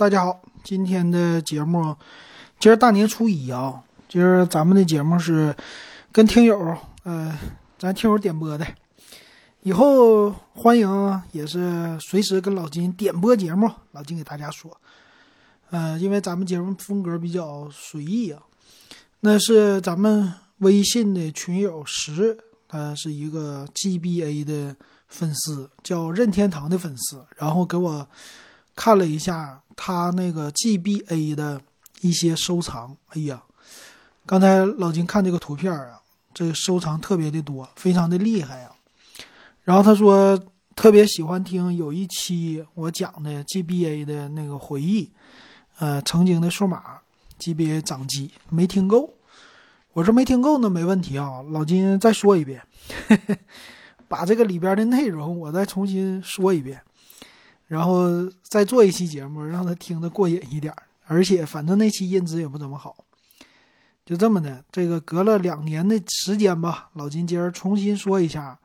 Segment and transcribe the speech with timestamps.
[0.00, 1.94] 大家好，今天的节目，
[2.58, 5.54] 今儿大年初一啊，今儿咱们的节目是
[6.10, 7.38] 跟听友，呃，
[7.78, 8.66] 咱听友点播的，
[9.60, 14.74] 以后欢迎也是随时跟老金点播节目，老金给大家说，
[15.68, 18.40] 呃，因为咱们节目风格比较随意啊，
[19.20, 24.74] 那是咱们微信的群友十，他是一个 GBA 的
[25.08, 28.08] 粉丝，叫任天堂的粉丝，然后给我。
[28.74, 31.60] 看了一下他那个 GBA 的
[32.00, 33.42] 一些收藏，哎呀，
[34.26, 36.00] 刚才老金看这个图片啊，
[36.32, 38.70] 这收藏特别的多，非常的厉害呀。
[39.64, 40.38] 然后他说
[40.74, 45.10] 特别喜欢听有一期我讲的 GBA 的那个回忆，
[45.78, 46.98] 呃，曾经的数码
[47.38, 49.14] GBA 掌机没听够。
[49.92, 52.62] 我说没听够那没问题啊，老金再说一遍，
[54.08, 56.80] 把这个里边的内容我再重新说一遍。
[57.70, 60.74] 然后再做一期节目，让他听得过瘾一点
[61.06, 62.96] 而且反正那期音质也不怎么好，
[64.04, 64.64] 就这么的。
[64.72, 68.58] 这个隔了两年的时间吧，老金今儿重新说一下，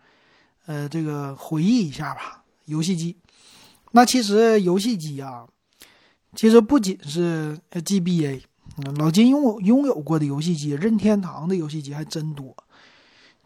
[0.66, 2.44] 呃，这个回忆一下吧。
[2.66, 3.16] 游戏机，
[3.92, 5.46] 那其实游戏机啊，
[6.36, 8.42] 其实不仅是 GBA，
[8.98, 12.58] 老金拥有拥有过的游戏机，任天堂的游戏机还真多。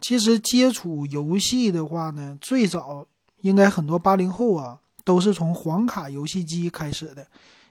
[0.00, 3.06] 其实接触游戏的话呢，最早
[3.42, 4.78] 应该很多八零后啊。
[5.10, 7.26] 都是从黄卡游戏机开始的，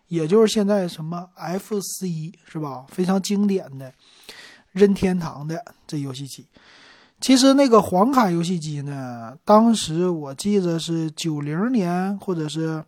[0.10, 2.86] 也就是现在什么 FC 是吧？
[2.90, 3.94] 非常经典的
[4.74, 6.46] 任天堂的这游戏机。
[7.22, 12.84] 其实那个黄卡游戏机呢，当时我记得是九零年或者是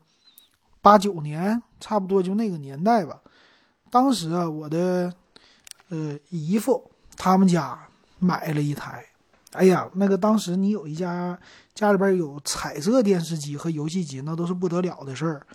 [0.82, 3.22] 八九年，差不多就那个年代吧。
[3.90, 5.14] 当时啊，我的
[5.88, 7.80] 呃姨父他们家
[8.20, 9.06] 买了一台。
[9.54, 11.40] 哎呀，那个当时你有一家
[11.74, 15.46] 家里边有彩色电视机和游戏机，那都是不得了的事儿。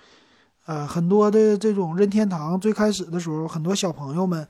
[0.64, 4.46] 呃，很多的这种任天堂最开始的时候，很多小朋友们，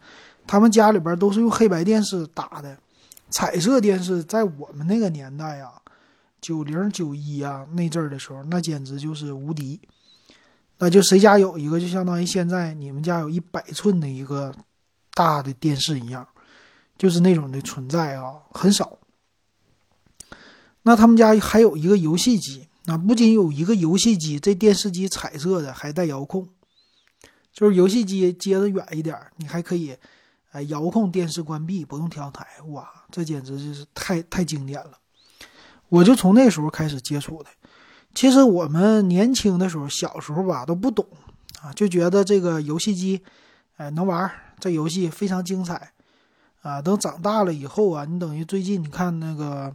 [0.46, 2.76] 他们家里边都是用黑白电视打的。
[3.28, 5.72] 彩色电视在我们那个年代啊，
[6.40, 9.80] 九零九一啊那阵儿的时候，那简直就是无敌。
[10.78, 14.54] 那就谁家有一个，就相当于现在你们家有一百寸的一个
[15.12, 16.26] 大的电视一样，
[16.96, 18.96] 就是那种的存在啊，很少。
[20.86, 26.46] 那他们家还有一个游戏机，那不仅有一个游戏机，这电视机彩色的，还带遥控，
[27.52, 29.96] 就是游戏机接的远一点，你还可以，
[30.52, 34.92] 哎，遥控电视关闭，不用调台，哇，这简直就是太太经典了。
[35.88, 37.50] 我就从那时候开始接触的。
[38.14, 41.04] 其实我们年轻的时候，小时候吧都不懂
[41.62, 43.20] 啊，就觉得这个游戏机，
[43.76, 44.30] 哎，能玩，
[44.60, 45.90] 这游戏非常精彩，
[46.62, 49.74] 啊，等长大了以后啊，你等于最近你看那个。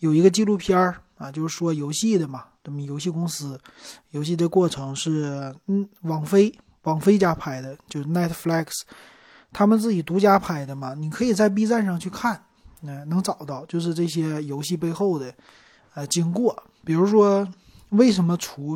[0.00, 3.60] 有一个纪录片儿啊，就是说游戏的嘛，这么游戏公司，
[4.10, 6.52] 游戏的过程是嗯，网飞
[6.82, 8.80] 网飞家拍的，就是 Netflix，
[9.52, 10.94] 他们自己独家拍的嘛。
[10.94, 12.42] 你可以在 B 站上去看，
[12.82, 15.34] 嗯，能找到，就是这些游戏背后的
[15.94, 16.62] 呃经过。
[16.84, 17.46] 比如说，
[17.90, 18.74] 为什么出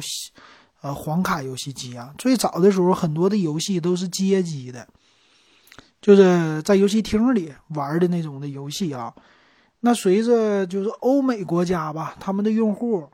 [0.83, 2.13] 呃黄卡游戏机啊？
[2.19, 4.87] 最早的时候，很多的游戏都是街机的，
[6.03, 9.15] 就是在游戏厅里玩的那种的游戏啊。
[9.87, 13.07] 那随着就是欧美国家吧，他们的用户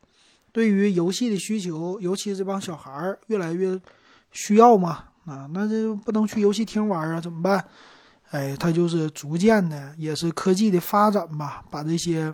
[0.52, 3.76] 对于游戏的需求，尤其这帮小孩儿越来越
[4.30, 7.64] 需要嘛，啊，那这不能去游戏厅玩啊，怎么办？
[8.30, 12.32] 哎，他就是逐渐的，也是科技的发展吧，把这些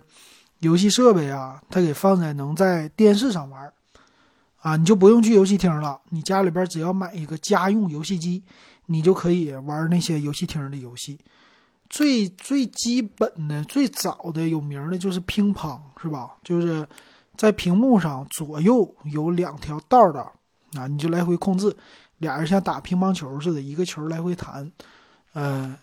[0.59, 3.73] 游戏设备啊，他给放在能在电视上玩，
[4.61, 8.43] 啊，你就不用去游戏厅了，你家里边只要买一个家用游戏机，
[8.85, 11.17] 你就可以玩那些游戏厅的游戏。
[11.89, 16.31] 最最基本的、最早的有名的就是乒乓，是吧？
[16.43, 16.87] 就是
[17.35, 20.33] 在屏幕上左右有两条道道，
[20.73, 21.75] 啊，你就来回控制，
[22.17, 24.71] 俩人像打乒乓球似的，一个球来回弹。
[25.33, 25.77] 呃，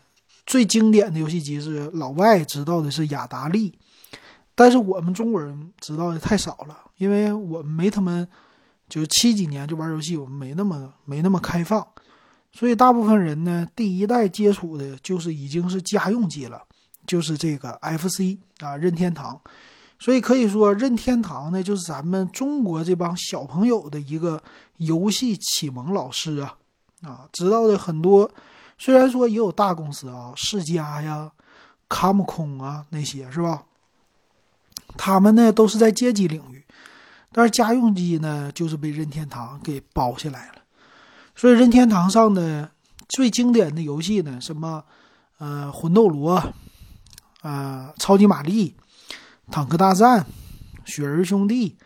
[0.47, 3.79] 最经典的游戏机是老外知道的是雅达利，
[4.55, 8.29] 但是我们中国人知道的太少了，因为我们没他们，
[8.89, 11.87] 就是七几年就玩游戏，我们没那么没那么开放。
[12.57, 16.63] 所以大部分人呢，第一代接触的就是已经是家用机了，
[17.05, 19.41] 就是这个 FC 啊，任天堂。
[19.99, 24.41] 所以可以说，任天堂呢，就是咱们中国这帮小朋友的一个
[24.77, 26.57] 游戏启蒙老师啊
[27.03, 28.31] 啊，知道的很多。
[28.79, 31.33] 虽然说也有大公司啊，世嘉呀、
[31.89, 33.65] 卡姆空啊那些是吧？
[34.97, 36.65] 他们呢都是在街机领域，
[37.33, 40.64] 但是家用机呢，就是被任天堂给包下来了。
[41.37, 42.71] 所以任天堂上的
[43.09, 44.85] 最经典的游戏呢，什么，
[45.39, 46.43] 呃，魂斗罗，
[47.43, 48.75] 啊，超级玛丽，
[49.51, 50.25] 坦克大战，
[50.85, 51.77] 雪人兄弟，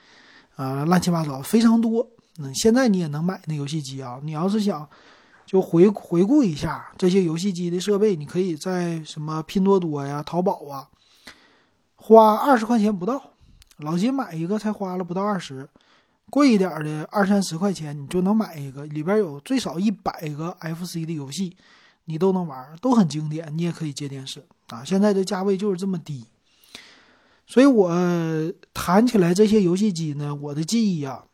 [0.56, 2.08] 啊，乱七八糟非常多
[2.38, 4.20] 嗯，现在你也能买那游戏机啊。
[4.22, 4.88] 你要是想
[5.44, 10.88] 就回回顾一下这些游戏机的设备，你可以在什么拼多多呀、淘宝啊，
[11.96, 13.32] 花二十块钱不到，
[13.78, 15.68] 老金买一个才花了不到二十，
[16.30, 21.56] 贵一点的二三十块钱你就能买一个，里边有最少一百个 FC 的游戏，
[22.04, 23.52] 你都能玩，都很经典。
[23.56, 24.84] 你也可以接电视啊。
[24.84, 26.24] 现在的价位就是这么低。
[27.46, 27.90] 所以我
[28.74, 31.24] 谈起来这些游戏机呢，我的记忆啊，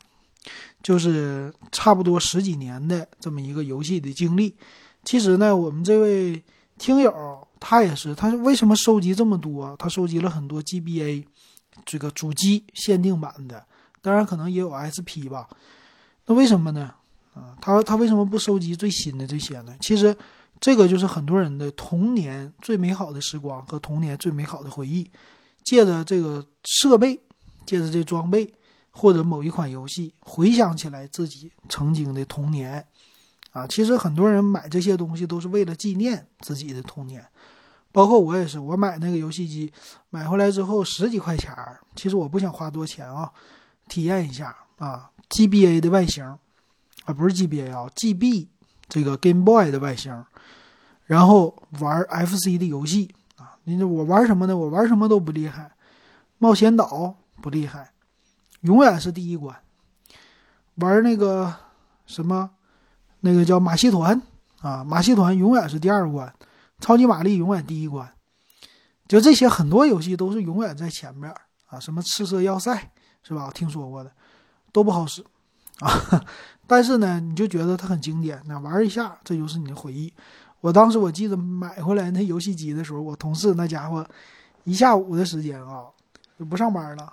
[0.80, 4.54] 就是差不多十几年的这么一个游戏的经历。
[5.04, 6.40] 其实呢，我们这位
[6.78, 7.12] 听友
[7.58, 9.74] 他也是，他为什么收集这么多？
[9.76, 11.24] 他收集了很多 GBA
[11.84, 13.66] 这个主机限定版的，
[14.04, 15.48] 当然可能也有 SP 吧。
[16.26, 16.94] 那为什么呢？
[17.32, 19.74] 啊，他他为什么不收集最新的这些呢？
[19.80, 20.14] 其实
[20.60, 25.10] 这个就是很多人的童年最美好的时光和童年最美好的回忆。
[25.64, 27.18] 借着这个设备，
[27.64, 28.52] 借着这装备，
[28.90, 32.86] 或者某一款游戏，回想起来自己曾经的童年，
[33.50, 37.26] 啊，其实很多人买这些东西都是为了纪念自己的童年，
[37.90, 39.72] 包括我也是，我买那个游戏机，
[40.10, 43.32] 买回来之后十几块钱儿，其实我不想花多钱啊，
[43.88, 48.48] 体验一下啊，GBA 的外形，啊，不是 GBA 啊，GB
[48.88, 50.24] 这个 Game Boy 的外形，
[51.04, 53.56] 然后玩 FC 的游戏啊。
[53.64, 54.56] 你我玩什么呢？
[54.56, 55.72] 我玩什么都不厉害，
[56.38, 57.92] 冒险岛不厉害，
[58.62, 59.56] 永远是第一关。
[60.76, 61.54] 玩那个
[62.06, 62.50] 什么，
[63.20, 64.20] 那个叫马戏团
[64.60, 66.34] 啊，马戏团永远是第二关，
[66.80, 68.12] 超级玛丽永远第一关。
[69.06, 71.32] 就这些很多游戏都是永远在前面
[71.66, 72.92] 啊，什么赤色要塞
[73.26, 73.50] 是吧？
[73.52, 74.12] 听说过的
[74.70, 75.24] 都不好使
[75.80, 76.24] 啊，
[76.68, 80.12] 但是呢，你就觉得它很经典，那玩一下，这就是你的回忆。
[80.60, 84.06] 我当时我记得买回来那游戏机的时候，我同事那家伙
[84.62, 85.84] 一下午的时间啊
[86.38, 87.12] 就不上班了，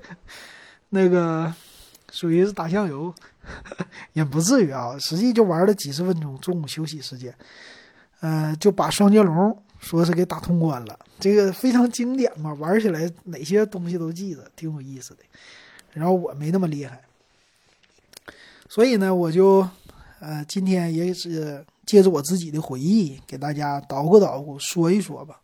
[0.90, 1.52] 那个
[2.10, 3.12] 属于是打酱油，
[4.12, 7.34] 也不至于啊，实际就玩了几十分钟，中午休息时间，
[8.20, 15.22] 呃，就把双截龙说是给打通关了，这个非常经典嘛，玩起来哪些东西都记得，挺有意思的。
[15.92, 17.02] 然后我没那么厉害，
[18.68, 19.68] 所以呢，我就
[20.20, 21.64] 呃今天也是。
[21.88, 25.40] 借着我自己的回忆，给大家捣鼓捣鼓，说一说吧。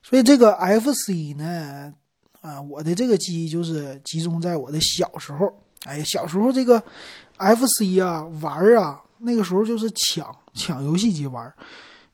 [0.00, 1.92] 所以这个 FC 呢，
[2.40, 5.52] 啊，我的这个记忆就是集中在我的小时候。
[5.86, 6.80] 哎呀，小时候这个
[7.36, 11.52] FC 啊，玩啊，那个时候就是抢抢游戏机玩。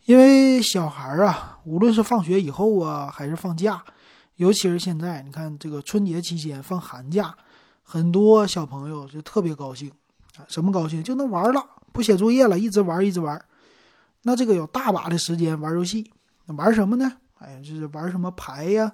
[0.07, 3.85] 因为小孩啊，无论是放学以后啊，还是放假，
[4.37, 7.35] 尤其是现在，你看这个春节期间放寒假，
[7.83, 9.91] 很多小朋友就特别高兴
[10.37, 11.61] 啊，什么高兴就能玩了。
[11.93, 13.43] 不写作业了，一直玩一直玩，
[14.23, 16.09] 那这个有大把的时间玩游戏，
[16.47, 17.11] 玩什么呢？
[17.39, 18.93] 哎呀，就是玩什么牌呀，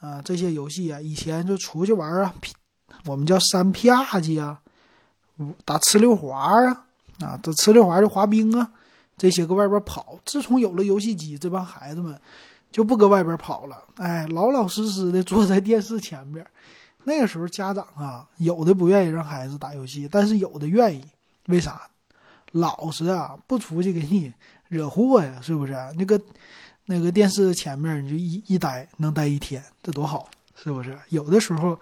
[0.00, 2.34] 啊，这些游戏啊，以前就出去玩啊，
[3.04, 4.58] 我们叫三啪叽啊，
[5.66, 6.86] 打呲溜滑啊，
[7.20, 8.72] 啊，这呲溜滑就滑冰啊，
[9.20, 10.18] 这些搁外边跑。
[10.24, 12.18] 自从有了游戏机，这帮孩子们
[12.72, 16.46] 就不搁外边跑了，哎，老老实实的坐在电视前边。
[17.04, 21.04] 那个时候家长啊，有的不愿意让孩子打游戏，但是有的愿意，
[21.48, 21.82] 为啥？
[22.52, 24.32] 老实啊，不出去给你
[24.68, 25.74] 惹祸呀，是不是？
[25.98, 26.18] 那个
[26.86, 30.98] 那个电视前面你就一一待能待一天，这多好，是不是？
[31.10, 31.78] 有的时候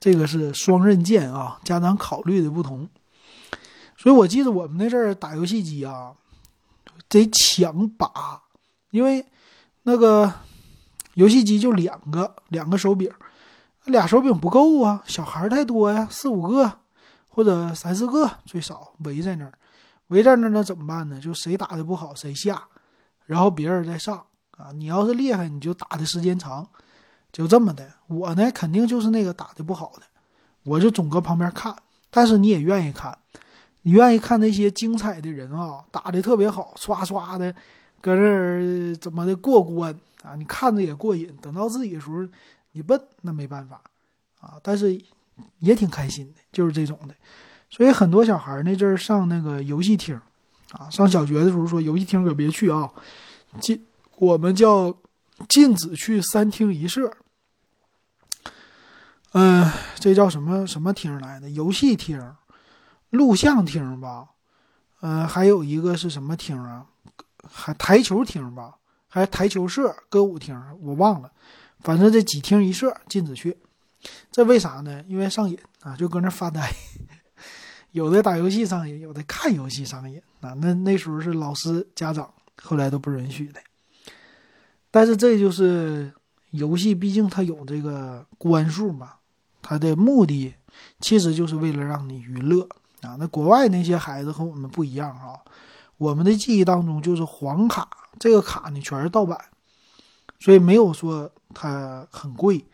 [0.00, 2.88] 这个是双刃剑啊，家长考虑的不同。
[3.96, 6.12] 所以我记得我们那阵儿打游戏机啊，
[7.12, 8.42] 得抢把，
[8.90, 9.24] 因为
[9.82, 10.32] 那个
[11.14, 13.10] 游戏机就两个两个手柄，
[13.84, 16.78] 俩手柄不够啊，小孩太多呀，四五个
[17.28, 19.52] 或者三四个最少围在那儿。
[20.08, 21.20] 围在那儿那怎么办呢？
[21.20, 22.62] 就谁打的不好谁下，
[23.26, 24.16] 然后别人再上
[24.52, 24.72] 啊。
[24.72, 26.66] 你要是厉害，你就打的时间长，
[27.30, 27.92] 就这么的。
[28.08, 30.02] 我呢，肯定就是那个打的不好的，
[30.64, 31.76] 我就总搁旁边看。
[32.10, 33.18] 但是你也愿意看，
[33.82, 37.52] 你愿意看那些精彩的人啊，打的特别好，刷刷的
[38.00, 40.34] 搁这儿怎么的过关啊？
[40.36, 41.34] 你看着也过瘾。
[41.40, 42.26] 等到自己的时候，
[42.72, 43.80] 你笨那没办法
[44.40, 44.54] 啊。
[44.62, 45.00] 但是
[45.58, 47.14] 也挺开心的，就是这种的。
[47.70, 50.14] 所以很多小孩那阵儿上那个游戏厅，
[50.72, 52.88] 啊，上小学的时候说游戏厅可别去啊，
[53.60, 53.84] 禁
[54.18, 54.94] 我们叫
[55.48, 57.12] 禁止去三厅一社。
[59.32, 61.48] 嗯，这叫什么什么厅来的？
[61.50, 62.20] 游戏厅、
[63.12, 64.30] 录像厅吧？
[65.00, 66.86] 嗯，还有一个是什么厅啊？
[67.48, 68.76] 还台球厅吧？
[69.08, 71.30] 还台球社、歌舞厅，我忘了。
[71.80, 73.58] 反正这几厅一社禁止去。
[74.30, 75.04] 这为啥呢？
[75.06, 76.72] 因为上瘾啊，就搁那发呆。
[77.92, 80.54] 有的打游戏上瘾，有的看游戏上瘾啊。
[80.54, 83.60] 那那时候是老师、家长，后来都不允许的。
[84.90, 86.10] 但是这就是
[86.52, 89.16] 游戏，毕竟它有这个关数嘛，
[89.60, 90.54] 它的目的
[91.00, 92.66] 其实就是为了让你娱乐
[93.02, 93.16] 啊。
[93.18, 95.38] 那国外那些孩子和我们不一样啊，
[95.98, 99.38] 我们的记忆当中就是黄卡，这个卡呢全是盗版，
[100.40, 102.64] 所以没有说它很贵，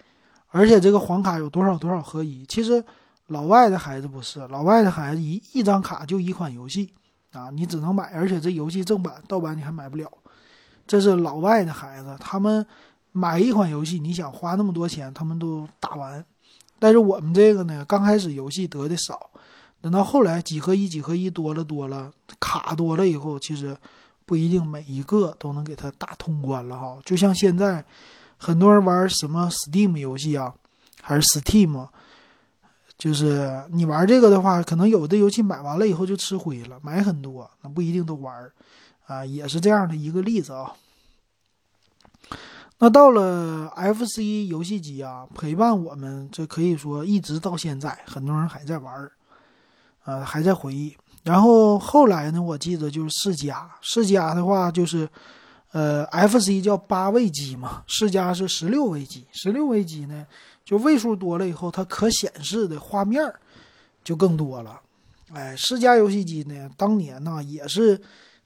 [0.49, 2.47] 而且这个黄卡有多少多少合一。
[2.47, 2.82] 其实
[3.26, 6.92] 老外的孩子不是，老外的孩子一一张卡就一款游戏
[7.32, 10.11] 啊，你只能买，而且这游戏正版盗版你还买不了。
[10.87, 12.66] 这是老外的孩子，他们
[13.12, 16.25] 买一款游戏，你想花那么多钱，他们都打完。
[16.78, 19.28] 但是我们这个呢，刚开始游戏得的少，
[19.80, 23.76] 等到后来几合一、几合一多了多了，卡多了以后，其实
[24.26, 26.99] 不一定每一个都能给它打通关了哈。
[27.04, 27.85] 就像现在
[28.37, 30.54] 很多人玩什么 Steam 游戏啊，
[31.00, 31.88] 还是 Steam，
[32.97, 38.50] 就是你玩这个的话，可能有的游戏买完了以后就吃灰了，买很多那不一定都玩。
[39.06, 40.75] 啊，也是这样的一个例子啊。
[42.78, 49.11] 那到了 FC 游戏机啊，陪伴我们，这可以说一直到现在，很多人还在玩，
[50.08, 50.96] 呃，还在回忆。
[51.22, 55.06] 然后后来呢，我记得就是世嘉，世嘉的话就是，
[55.72, 60.26] 呃，FC 叫八位机嘛，世嘉是十六位机，十六位机呢，
[60.64, 63.22] 就位数多了以后，它可显示的画面
[64.02, 64.80] 就更多了。
[65.34, 68.00] 哎，世嘉游戏机呢，当年呢也是。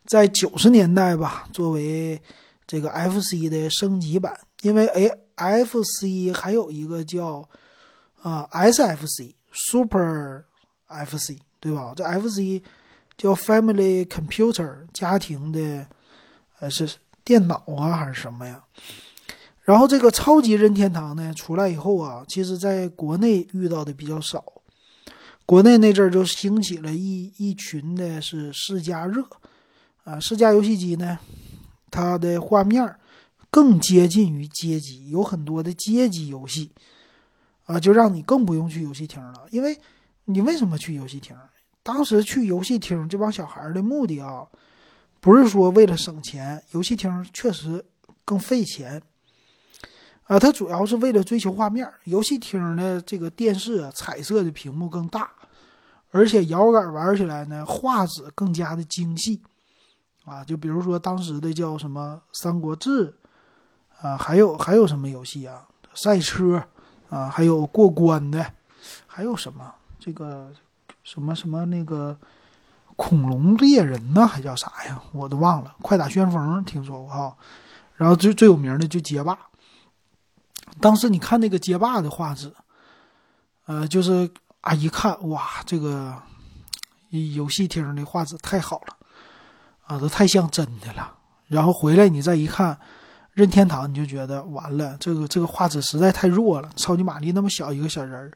[0.05, 2.21] 在九十年代吧，作为
[2.67, 4.85] 这个 FC 的升级版，因为
[5.37, 7.49] A FC 还有一个叫
[8.21, 10.43] 啊 SFC Super
[10.89, 11.93] FC 对吧？
[11.95, 12.61] 这 FC
[13.17, 15.87] 叫 Family Computer 家庭的
[16.59, 16.91] 呃是
[17.23, 18.65] 电脑啊还是什么呀？
[19.63, 24.45] 然后这个超级任天堂呢出来以后啊，其实在国内遇到的比较少，
[25.47, 29.25] 国内那阵儿就兴起了一一群的是世嘉热。
[30.05, 31.17] 啊，世嘉游戏机呢，
[31.89, 32.97] 它的画面
[33.53, 36.73] 更接近于街机，有很多的街机游戏，
[37.67, 39.47] 啊，就让你更不用去游戏厅了。
[39.53, 39.79] 因为
[40.25, 41.37] 你为什么去游戏厅？
[41.83, 44.47] 当时去游戏厅这帮小孩的目的啊，
[45.21, 47.85] 不是说为了省钱，游戏厅确实
[48.25, 49.03] 更费钱，
[50.25, 51.91] 啊，它主要是为了追求画面。
[52.05, 55.31] 游戏厅的这个电视，彩色的屏幕更大，
[56.11, 59.43] 而且摇杆玩起来呢，画质更加的精细。
[60.25, 63.09] 啊，就比如说当时的叫什么《三国志》，
[64.01, 65.67] 啊，还有还有什么游戏啊？
[65.95, 66.63] 赛车，
[67.09, 68.53] 啊，还有过关的，
[69.05, 70.53] 还有什么这个
[71.03, 72.17] 什么什么那个
[72.97, 74.27] 恐龙猎人呢？
[74.27, 75.03] 还叫啥呀？
[75.13, 75.75] 我都忘了。
[75.83, 77.37] 快打旋风听说过哈，
[77.97, 79.39] 然后最最有名的就街霸。
[80.81, 82.53] 当时你看那个街霸的画质，
[83.67, 84.31] 呃，就是
[84.61, 86.17] 啊，一看哇，这个
[87.35, 88.97] 游戏厅的画质太好了。
[89.85, 91.13] 啊，都太像真的了。
[91.49, 92.79] 然后回来你再一看，
[93.33, 96.71] 任天堂你就觉得完了，这个这个画质实在太弱了。
[96.77, 98.31] 超级玛丽那么小一个小人儿，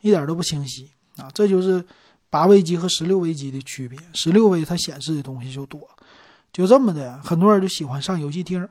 [0.00, 1.30] 一点都不清晰啊！
[1.32, 1.82] 这就是
[2.30, 3.98] 八位机和十六位机的区别。
[4.12, 5.88] 十六位它显示的东西就多，
[6.52, 8.66] 就这么的，很多人就喜欢上游戏厅。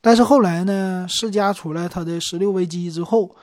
[0.00, 3.34] 但是后来呢，世嘉出来它的十六位机之后，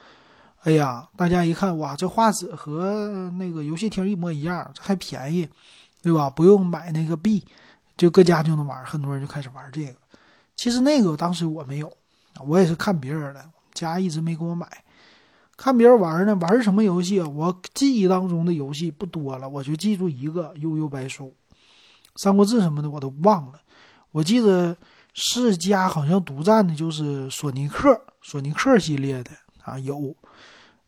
[0.64, 5.48] 哎呀，大家一看哇，这画质和那个游戏厅一模一样，这还便宜，
[6.02, 6.30] 对吧？
[6.30, 7.44] 不用买那个币。
[7.98, 9.94] 就搁家就能玩，很多人就开始玩这个。
[10.56, 11.92] 其实那个当时我没有，
[12.48, 14.66] 我也是看别人的，家一直没给我买。
[15.60, 17.28] 看别人玩呢，玩什么游戏啊？
[17.28, 21.26] 我记忆当中的游戏不多了，我就记住一个《悠悠白书》
[22.16, 23.60] 《三国志》什么的我都忘了。
[24.12, 24.78] 我记得
[25.14, 30.16] 世嘉好像独占的就是索尼克，索尼克系列的啊有。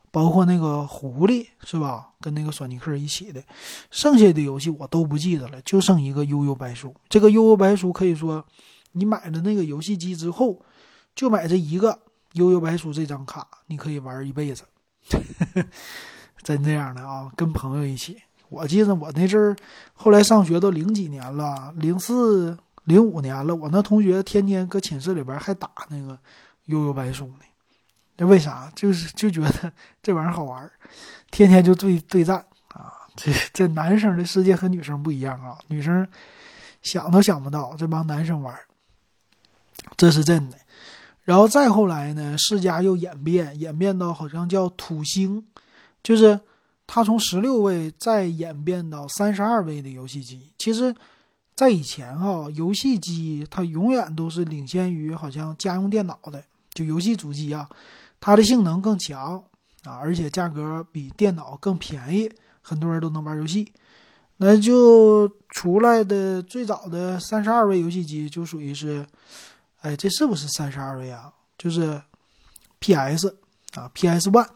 [0.09, 2.09] 包括那个狐狸是吧？
[2.21, 3.43] 跟那个索尼克一起的，
[3.89, 6.95] 剩下的游戏我都不记得了，就剩一个悠悠白书。
[7.09, 8.45] 这个悠悠白书可以说，
[8.93, 10.61] 你买了那个游戏机之后，
[11.13, 11.97] 就买这一个
[12.33, 14.63] 悠悠白书这张卡，你可以玩一辈子，
[16.41, 17.31] 真这样的啊！
[17.35, 19.55] 跟朋友一起，我记得我那阵儿，
[19.93, 26.17] 后来上学都零几年了，零四零五年了，我那同学天天搁寝室里边还打那个
[26.65, 27.45] 悠悠白书呢。
[28.17, 28.71] 那为啥？
[28.75, 29.71] 就是就觉得
[30.01, 30.71] 这玩意儿好玩，
[31.31, 32.37] 天天就对对战
[32.69, 32.93] 啊！
[33.15, 36.07] 这这男生的世界和女生不一样啊，女生
[36.81, 38.57] 想都想不到这帮男生玩，
[39.97, 40.57] 这是真的。
[41.23, 45.45] 然后再后来呢，世嘉又演变，演变到好像叫土星，
[46.01, 46.39] 就是
[46.87, 50.49] 它从十六位再演变到三十二位的游戏机。
[50.57, 50.93] 其实，
[51.55, 57.69] 在以前哈，游戏机它永远都是领先于好像家用电脑的，就游戏主机啊。
[58.19, 59.43] 它的性能更强
[59.83, 63.71] 啊，而且价格比电脑更便宜，很多人都能玩游戏。
[64.37, 69.05] 那就出来的最早的三十二位游戏机就属于是，
[69.81, 71.31] 哎，这是不是三十二位啊？
[71.57, 72.01] 就是
[72.79, 73.35] PS
[73.73, 74.47] 啊，PS One，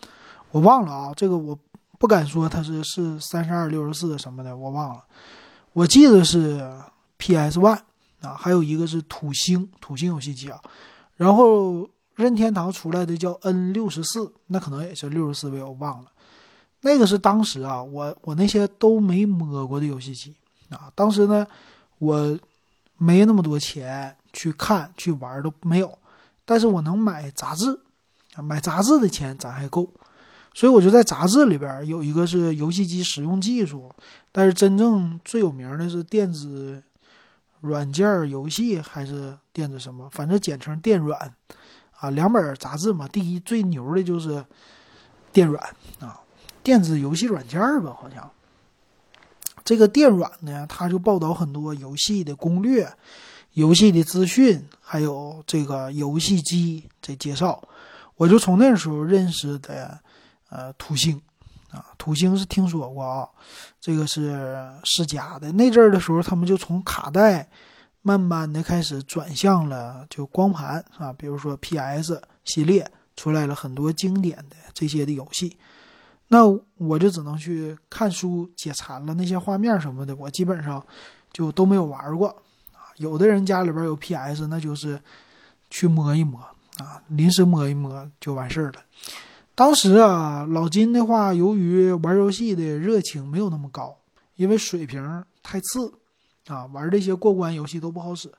[0.52, 1.58] 我忘了啊，这个我
[2.00, 5.04] 不敢说它是是三十二、六十四什么的，我忘了。
[5.74, 6.68] 我记得是
[7.18, 7.80] PS One
[8.22, 10.60] 啊，还有一个是土星，土星游戏机啊。
[11.16, 16.12] 然后任天堂出来的叫 N 六十四，那可能也是六十四位，我忘了。
[16.82, 20.36] 那个是当时啊，我我那些都没摸过的游戏机
[20.70, 20.92] 啊。
[20.94, 21.46] 当时呢，
[21.98, 22.38] 我
[22.98, 25.98] 没那么多钱去看去玩都没有，
[26.44, 27.80] 但是我能买杂志，
[28.44, 29.90] 买杂志的钱咱还够。
[30.54, 33.92] 所以我就在杂志里边有一个是游戏机使用技术，
[34.32, 36.84] 但是真正最有名的是电子
[37.62, 41.34] 软件游戏还是电子什么，反正简称电软
[42.00, 43.08] 啊，两本杂志嘛。
[43.08, 44.46] 第一最牛的就是
[45.34, 45.62] 电软
[46.00, 46.22] 啊，
[46.64, 48.30] 电子游戏软件吧，好像
[49.66, 52.90] 这个电软呢，它就报道很多游戏的攻略、
[53.56, 57.62] 游戏的资讯，还有这个游戏机这介绍。
[58.16, 60.00] 我就从那时候认识的。
[60.48, 61.20] 呃，土星，
[61.72, 63.28] 啊，土星是听说过啊，
[63.82, 65.52] 这个是世嘉的。
[65.52, 67.50] 那阵儿的时候，他们就从卡带
[68.04, 75.58] 慢慢的开始转向了就光盘啊，比如说 PS 系列出来了很多经典的这些的游戏，
[76.28, 76.46] 那
[76.78, 80.82] 我就只能去看书解馋了，那些画面什么的，我基本上
[81.34, 82.34] 就都没有玩过。
[82.98, 85.00] 有的人家里边有 PS，那就是
[85.70, 86.40] 去摸一摸
[86.78, 88.82] 啊，临时摸一摸就完事儿了。
[89.54, 93.98] 当时啊，老金的话，由于玩游戏的热情没有那么高，
[94.36, 95.94] 因为水平太次，
[96.48, 98.30] 啊，玩这些过关游戏都不好使，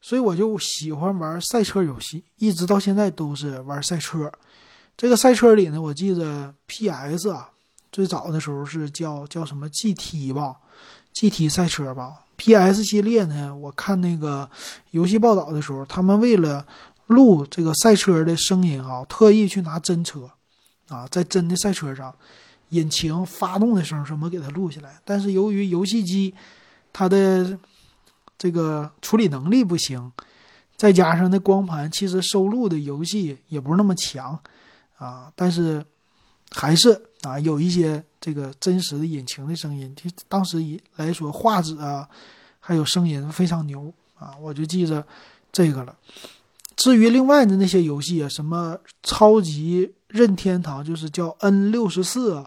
[0.00, 4.30] 所以我就喜欢玩赛车游戏，一直到现在都是玩赛车。
[4.96, 7.30] 这个赛车里呢，我记得 P.S.
[7.30, 7.50] 啊，
[7.90, 10.32] 最早的时候是叫叫什么 G.T.
[10.32, 10.56] 吧
[11.12, 11.48] ，G.T.
[11.48, 12.21] 赛车吧。
[12.42, 12.82] P.S.
[12.82, 14.50] 系列呢，我看那个
[14.90, 16.66] 游戏报道的时候，他们为了
[17.06, 20.28] 录这个赛车的声音啊，特意去拿真车，
[20.88, 22.12] 啊，在真的赛车上，
[22.70, 25.00] 引擎发动的声什么给它录下来。
[25.04, 26.34] 但是由于游戏机
[26.92, 27.56] 它的
[28.36, 30.10] 这个处理能力不行，
[30.76, 34.36] 再加上那光盘其实收录的游戏也不是那么强，
[34.98, 35.86] 啊，但是
[36.50, 42.08] 还是啊有一些这个真实的引擎的声音，就当时一来说画质啊，
[42.64, 45.04] 还有声音非常牛啊，我就记着
[45.50, 45.96] 这个了。
[46.76, 52.44] 至于另外的那些游戏啊，什么超级任天堂，就是叫 N 六十四，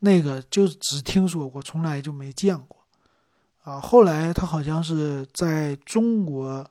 [0.00, 2.76] 那个就只听说过，从来就没见过。
[3.62, 6.68] 啊，后来他好像是在中国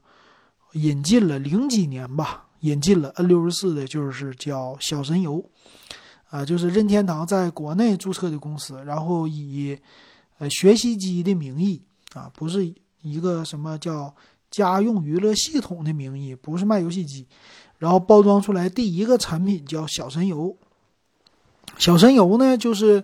[0.73, 5.43] 引进了零几年吧，引进了 N 六十四的，就是叫小神游，
[6.29, 9.77] 啊，就是任天堂在国内注册的公司，然后以
[10.39, 11.81] 呃学习机的名义
[12.13, 14.13] 啊，不是一个什么叫。
[14.51, 17.27] 家用娱乐系统的名义，不是卖游戏机，
[17.77, 20.57] 然后包装出来第一个产品叫小神游。
[21.77, 23.03] 小神游呢，就是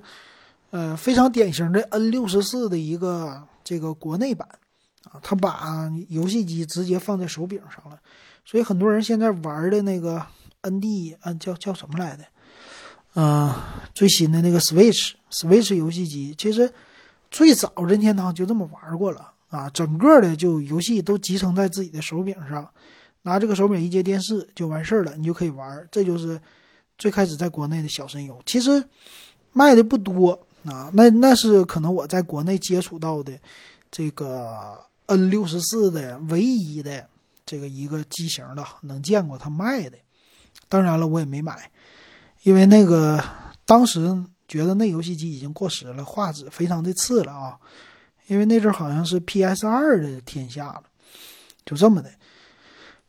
[0.71, 4.49] 呃非常典型的 N 六十四的一个这个国内版
[5.03, 7.99] 啊，它把游戏机直接放在手柄上了，
[8.43, 10.25] 所以很多人现在玩的那个
[10.63, 12.25] ND 啊叫叫什么来的？
[13.13, 13.53] 嗯，
[13.93, 16.73] 最新的那个 Switch Switch 游戏机，其实
[17.35, 19.33] 最早任天堂就这么玩过了。
[19.49, 22.65] 啊，整个的就游戏都集成在自己的手柄上，
[23.23, 25.85] 拿这个手柄一接电视就完事儿了，你就可以玩。
[25.91, 26.39] 这就是
[26.97, 28.81] 最开始在国内的小神游，其实
[29.51, 30.31] 卖的不多
[30.63, 30.89] 啊。
[30.93, 33.37] 那那是可能我在国内接触到的
[33.91, 37.05] 这个 N 六十四的唯一的
[37.45, 39.97] 这个一个机型的能见过它卖的。
[40.69, 41.69] 当然了，我也没买，
[42.43, 43.21] 因为那个
[43.65, 47.57] 当时觉得那游戏机已经过时了，画质非常的次了啊。
[48.27, 50.83] 因为那阵好像是 PS 二的天下了，
[51.63, 52.09] 就这么的。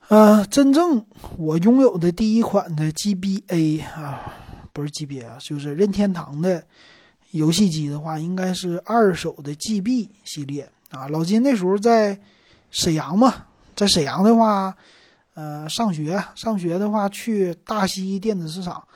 [0.09, 1.05] 呃，真正
[1.37, 4.35] 我拥有的第一款的 GBA 啊，
[4.73, 6.65] 不是 GB 啊，就是任天堂的
[7.31, 11.09] 游戏机的话，应该是二手的 GB 系列啊。
[11.09, 12.21] 老金那时候在
[12.71, 14.77] 沈阳嘛，在沈阳的话，
[15.35, 18.87] 呃，上学上学的话去大西电子市场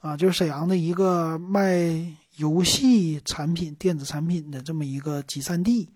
[0.00, 2.04] 啊，就是沈阳的一个卖。
[2.36, 5.86] 游戏产品、电子产品的这么一个集散地，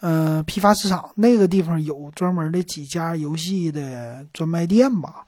[0.00, 5.26] 呃，批发市场那个地方有专门的几家游戏的专卖店吧，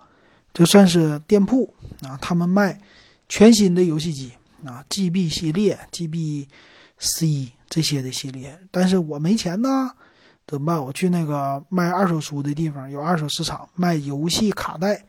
[0.55, 2.17] 就算是店铺啊。
[2.23, 2.81] 他们卖
[3.29, 4.33] 全新的游戏机
[4.65, 8.59] 啊，GB 系列、GB-C 这些的系列。
[8.71, 9.91] 但是我没钱呢，
[10.47, 10.83] 怎么办？
[10.83, 15.05] 我去那个卖二手书的地方，有二手市场卖游戏卡带，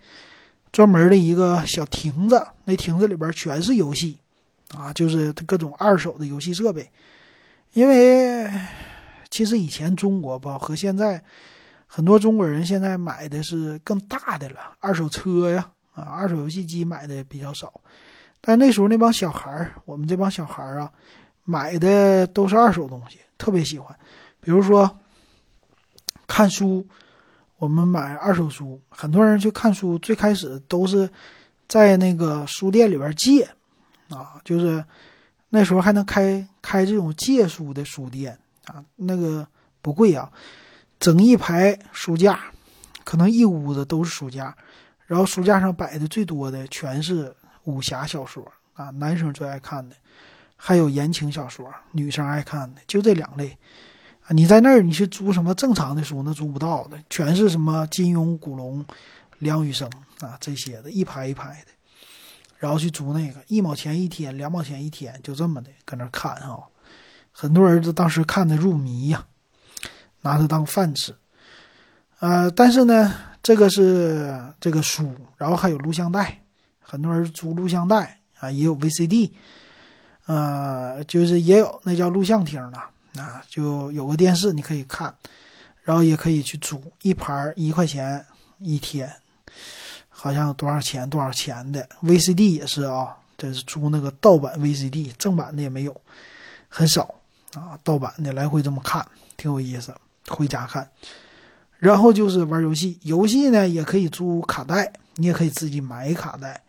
[0.71, 4.17] 专门的一个小亭子，那亭子里边全是游戏。
[4.77, 6.89] 啊，就是各种二手的游戏设备，
[7.73, 8.49] 因为
[9.29, 11.21] 其实以前中国吧和现在
[11.86, 17.81] 很多中国人现在买的是更大的了，二手车呀，啊，二手游戏机买的比较少。
[18.39, 20.89] 但那时候那帮小孩儿，我们这帮小孩儿啊，
[21.43, 23.93] 买的都是二手东西，特别喜欢。
[24.39, 24.89] 比如说
[26.27, 26.88] 看书，
[27.62, 31.08] 我们买二手书，很多人去看书，最开始都是
[31.67, 33.47] 在那个书店里边借
[34.10, 34.84] 啊，就是
[35.50, 39.47] 那时候还能开开这种借书的书店啊，那个
[39.80, 40.32] 不贵啊，
[41.00, 42.39] 整一排书架，
[43.04, 44.58] 可能一屋子都是书架，
[45.06, 47.32] 然后书架上摆的最多的全是。
[47.65, 48.43] 武侠小说
[48.74, 49.95] 啊，男生最爱看的，
[50.56, 53.56] 还有言情小说，女生爱看的，就这两类。
[54.34, 58.86] 你在那儿，你去租什么正常的书，那租不到的，全是什么金庸、古龙、
[59.39, 59.89] 梁羽生
[60.20, 61.72] 啊这些的，一排一排的，
[62.58, 66.60] 然后去租那个，一毛钱一天，两毛钱一天，就这么的搁那看啊。
[67.32, 69.26] 很多人都当时看的入迷呀，
[70.22, 71.15] 拿它当饭吃。
[72.20, 76.39] 呃，但是呢，这个是这个书，然后还有录像带。
[76.80, 79.32] 很多人租录像带啊，也有 VCD，
[80.26, 82.80] 呃，就是也有那叫录像厅的
[83.15, 85.13] 啊，就有个电视你可以看，
[85.84, 88.26] 然后也可以去租一盘一块钱
[88.60, 89.12] 一天，
[90.08, 96.02] 好像多少钱多少钱的 VCD 也是啊，这是租那个盗版 VCD，正版的也没有，
[96.69, 97.13] 很少
[97.54, 99.93] 啊，盗版的来回这么看挺有意思，
[100.28, 100.89] 回家看。
[101.80, 106.62] 然后就是玩游戏，游戏呢也可以租卡带，你也可以自己买卡带。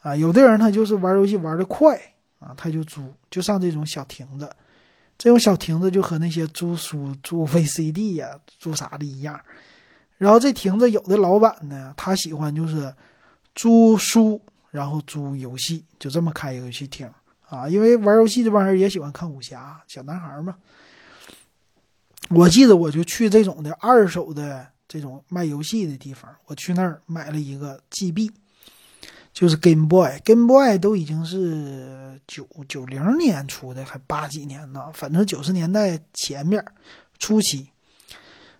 [0.00, 1.94] 啊，有的人他就是玩游戏玩的快
[2.38, 4.50] 啊，他就租，就上这种小亭子，
[5.20, 9.38] 这种小亭子就和那些租书、租 VCD 呀、租啥的一样。
[10.16, 12.90] 然后这亭子有的老板呢，他喜欢就是
[13.54, 17.06] 租书，然后租游戏，就这么开游戏厅
[17.46, 17.68] 啊。
[17.68, 20.56] 因为玩游戏这帮人也喜欢看武侠，小男孩嘛。
[22.30, 28.30] 我记得我就去这种的二手的这种卖游戏的地方，我去那儿买了一个 GB。
[29.40, 36.62] 就是 Game Boy，Game Boy 都已经是九九零年出的，还八几年呢，反正九十年代前面
[37.18, 37.70] 初期。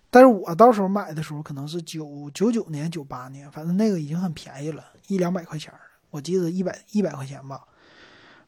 [0.09, 5.71] 但是我到时候买的时候可能是九九九年、九八年，反正那个已经很便宜了，一两百块钱
[6.09, 7.61] 我记得一百一百块钱吧。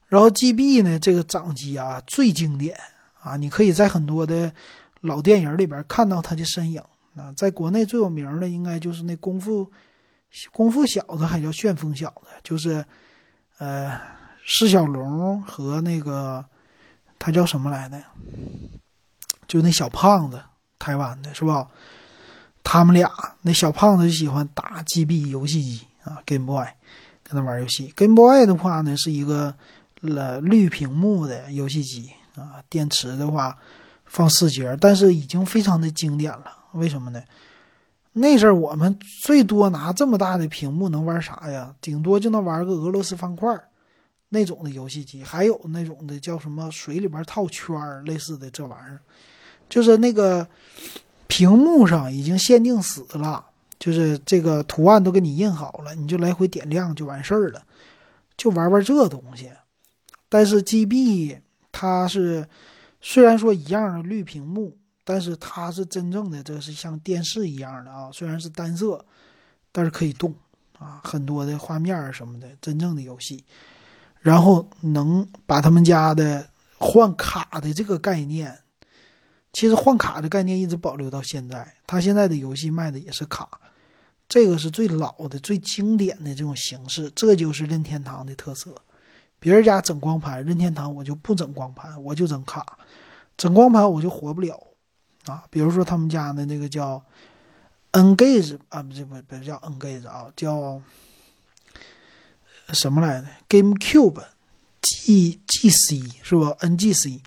[0.09, 2.75] 然后 GB 呢，这个掌机啊最经典
[3.21, 4.51] 啊，你可以在很多的
[5.03, 6.81] 老电影里边看到它的身影
[7.15, 7.31] 啊。
[7.37, 9.71] 在国内最有名的应该就是那功夫。
[10.51, 12.85] 功夫小子还叫旋风小子，就是，
[13.59, 14.01] 呃，
[14.45, 16.45] 释小龙和那个
[17.19, 18.03] 他叫什么来的？
[19.47, 20.43] 就那小胖子，
[20.79, 21.69] 台湾的是吧？
[22.65, 23.11] 他们俩
[23.43, 26.67] 那小胖子就喜欢打 GB 游戏机啊，Game Boy，
[27.23, 27.93] 跟他玩游戏。
[27.97, 29.55] Game Boy 的话呢，是一个
[30.01, 33.59] 了绿屏幕的游戏机啊，电池的话
[34.07, 36.57] 放四节，但是已经非常的经典了。
[36.73, 37.23] 为什么呢？
[38.15, 41.75] 那阵儿我们最多拿这么大的屏幕能玩啥呀？
[41.81, 43.59] 顶多就能玩个俄罗斯方块
[44.29, 49.01] 那种的游戏机，还有那种的叫什么水里边套圈儿类似的这玩意儿，
[49.69, 50.47] 就是那个
[51.27, 53.47] 屏幕上已经限定死了，
[53.79, 57.63] 就是这个图案都给你印好了，你就来回点亮就完事儿了，
[58.37, 59.51] 就玩玩这东西。
[60.29, 61.39] 但是 GB
[61.71, 62.47] 它是
[63.01, 64.77] 虽然说一样的绿屏幕。
[65.05, 69.05] 但是它是真正的，这是像电视一样的啊，虽然是单色，
[69.73, 70.35] 但是可以动
[70.79, 73.45] 啊，很多的画面什么的，真正的游戏，
[74.21, 78.59] 然后能把他们家的换卡的这个概念，
[79.53, 83.49] 其实换卡的概念一直保留到现在，他现在的游戏卖的也是卡，
[84.29, 88.75] 这个是最老的、最经典的这种形式，这就是任天堂的特色。
[89.41, 92.79] 别人家整光盘，任天堂我就不整光盘，我就整卡，
[93.37, 94.69] 整光盘我就活不了。
[95.27, 97.03] 啊，比如说他们家的那个叫
[97.93, 100.81] NGA 了啊，不是不不叫 NGA 啊，叫
[102.69, 104.23] 什么来着？GameCube
[104.81, 107.23] G G C 是吧？N G C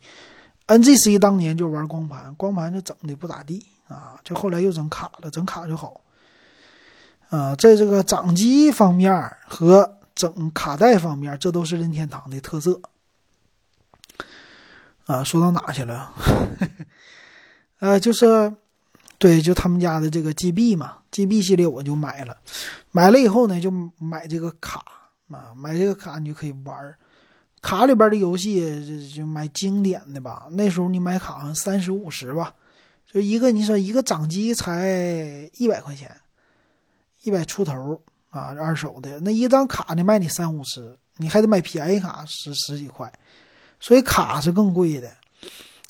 [0.66, 6.02] N G C 当年就玩光盘，光盘就整的不咋地啊，就后来又整卡了，整卡就好。
[7.30, 12.82] 啊，在这个掌机方面和整卡带方面，这都是任天堂的特色。
[15.06, 16.12] 啊，说到哪去了？
[17.80, 18.54] 呃，就是，
[19.18, 22.38] 对，就他们家的这个 GB 嘛，GB 系列我就买了，
[22.92, 24.84] 买了以后呢，就买这个卡
[25.30, 26.98] 啊，买这个卡你就可以玩儿
[27.62, 30.48] 卡里边的游戏就买经典的吧。
[30.52, 32.54] 那时候你买卡好像三十五十吧，
[33.12, 36.16] 就一个你说一个掌机才一百块钱，
[37.24, 43.12] 一百出头啊，二手的那一张卡呢卖你三五十，你还得买便宜卡十十几块，
[43.80, 45.12] 所以卡是更贵的。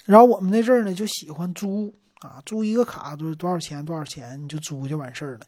[0.06, 5.42] 然后我们那阵儿呢，就喜欢租啊，租一个卡就是多少钱多少钱，你就租就完事儿了。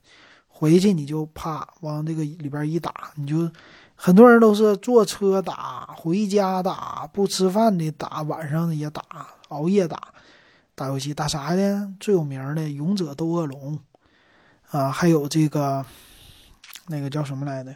[0.47, 3.49] 回去你就啪往这个里边一打，你就
[3.95, 9.03] 很多人都是坐车打，回家打，不吃饭的打，晚上的也打，
[9.49, 10.11] 熬夜打，
[10.73, 11.87] 打游戏打啥的？
[11.99, 13.79] 最有名的《勇者斗恶龙》
[14.77, 15.85] 啊，还有这个
[16.87, 17.75] 那个叫什么来的？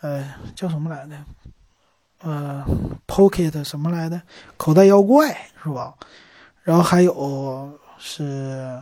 [0.00, 1.18] 呃，叫什么来的？
[2.20, 2.64] 呃
[3.06, 4.20] ，Pocket 什么来的？
[4.56, 5.28] 口袋妖怪
[5.62, 5.94] 是吧？
[6.62, 8.80] 然后还有是，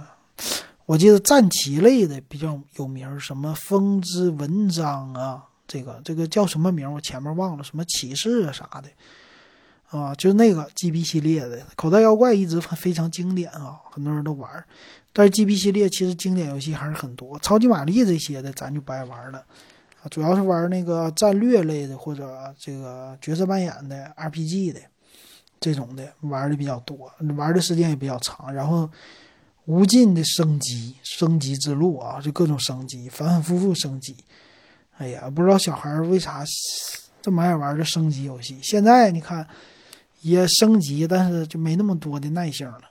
[0.87, 5.45] 我记得战棋类的比较有名，什么风之文章啊。
[5.67, 6.91] 这个这个叫什么名？
[6.93, 14.65] 我前面忘了，什么骑士啊啥的，啊，就是那个 GB 系列的口袋妖怪一直非常经典啊，很多人都玩。
[15.13, 19.43] 但是 GB 系列其实经典游戏还是很多，超级玛丽这些的咱就不爱玩了，
[20.11, 24.81] 主要是玩那个战略类的或者这个角色扮演的 RPG 的
[25.59, 28.53] 这种的玩的比较多，玩的时间也比较长。
[28.53, 28.91] 然后
[29.65, 34.15] 无尽的升级，升级之路啊，就各种升级，反反复复升级。
[34.99, 36.45] 哎呀，不知道小孩为啥
[37.23, 38.59] 这么爱玩这升级游戏。
[38.63, 39.47] 现在你看
[40.21, 42.83] 也升级，但是就没那么多的耐性了。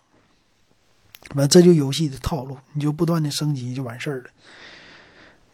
[1.36, 4.30] 完，这就游戏的套路，你就不断的升级就完事儿了。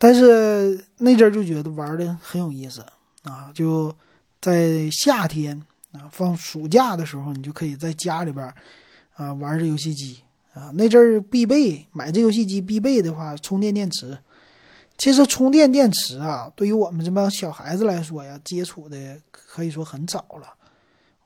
[0.02, 2.84] 但是那阵儿就觉得玩的很有意思
[3.24, 3.52] 啊！
[3.54, 3.94] 就
[4.42, 8.52] 在夏天啊，放暑假的时候，你就可以在家里边
[9.16, 10.72] 啊玩这游戏机啊。
[10.74, 14.18] 那阵儿必备买这游戏机必备的话，充电电池。
[14.98, 20.54] 其实充电电池啊，对于我们这帮小孩子来说呀，接触的可以说很早了，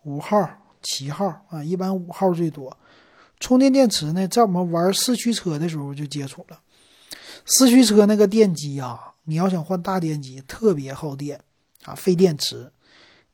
[0.04, 0.50] 五号、
[0.82, 2.76] 七号啊，一般五号最多。
[3.40, 6.60] 充电电池呢，在我们玩四驱车的时候就接触了。
[7.46, 11.40] 四驱车那个电机啊，你要想换大电机，特别耗电
[11.84, 12.72] 啊，费电池。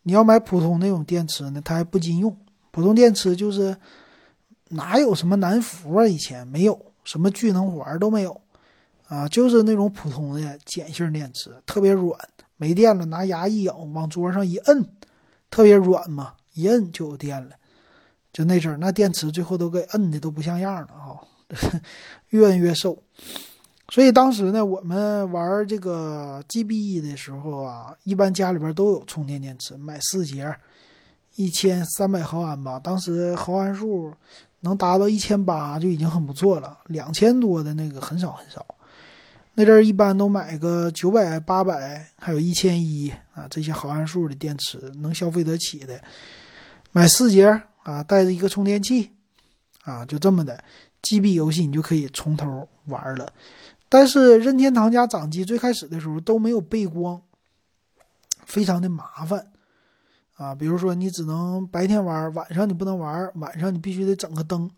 [0.04, 2.36] 你要买普通那种电池呢，它还不经用。
[2.72, 3.76] 普通电池就是
[4.69, 8.41] 哪有什么南孚啊，以前没有什么聚能环都没有。
[9.08, 12.15] 啊，就是那种普通的碱性电池，特别软，
[12.58, 14.86] 没电了拿牙一咬，往桌上一摁，
[15.50, 17.56] 特别软嘛，一摁就有电了。
[18.32, 21.17] 就那阵儿，那电池最后都给摁的都不像样了啊，
[22.30, 23.02] 越摁越瘦。
[23.91, 30.56] 所以当时呢，我们玩这个 G B E 的时候啊，一般家里边都有充电电池，买四节，
[31.36, 32.80] 一千三百毫安吧。
[32.80, 34.13] 当时毫安数
[34.60, 38.63] 能达到一千八就已经很不错了，两千多的那个很少很少。
[39.56, 45.99] 那阵儿一般都买个九百、八百，还有一千一啊，这些毫安数的电池能消费得起的，
[46.91, 47.47] 买四节
[47.84, 49.10] 啊，带着一个充电器
[49.84, 50.63] 啊，就这么的
[51.02, 53.34] ，GB 游戏你就可以从头玩了。
[53.89, 57.21] 但是任天堂家掌机最开始的时候都没有背光，
[58.45, 59.52] 非常的麻烦
[60.36, 60.56] 啊。
[60.56, 64.69] 比如说你只能白天玩，晚上你不能玩，晚上你必须得整个灯，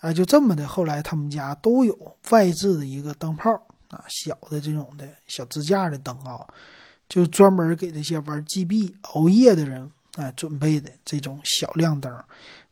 [0.00, 0.66] 哎，就这么的。
[0.66, 3.50] 后来他们家都有外置的一个灯泡。
[3.90, 6.46] 啊，小的这种的小支架的灯啊，
[7.08, 12.24] 就专门给这些玩 GB 熬夜的人啊准备的这种小亮灯。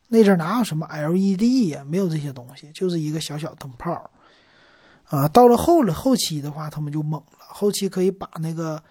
[0.07, 1.83] 那阵哪有什么 LED 呀？
[1.83, 4.09] 没有这些东西，就是一个小小灯泡。
[5.09, 8.81] 啊，到了后了后期的话，他们就猛了，后期可以把那个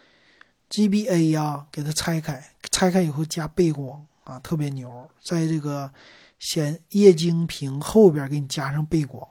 [0.71, 5.91] GBA 呀给它拆开，拆开以后加背光啊，特别牛，在这个
[6.39, 9.27] 显液晶屏后边给你加上背光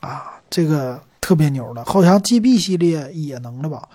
[0.00, 1.02] 啊，这个。
[1.18, 3.88] 特别牛的，好像 GB 系列也能了吧？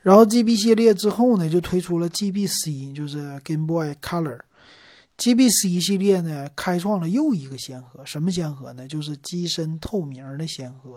[0.00, 4.38] 然后 GB 系列之后呢，就推出了 GBC，就是 Game Boy Color。
[5.18, 8.86] GBC 系列呢，开创了又一个先河，什么先河呢？
[8.88, 10.96] 就是机身透明的先河。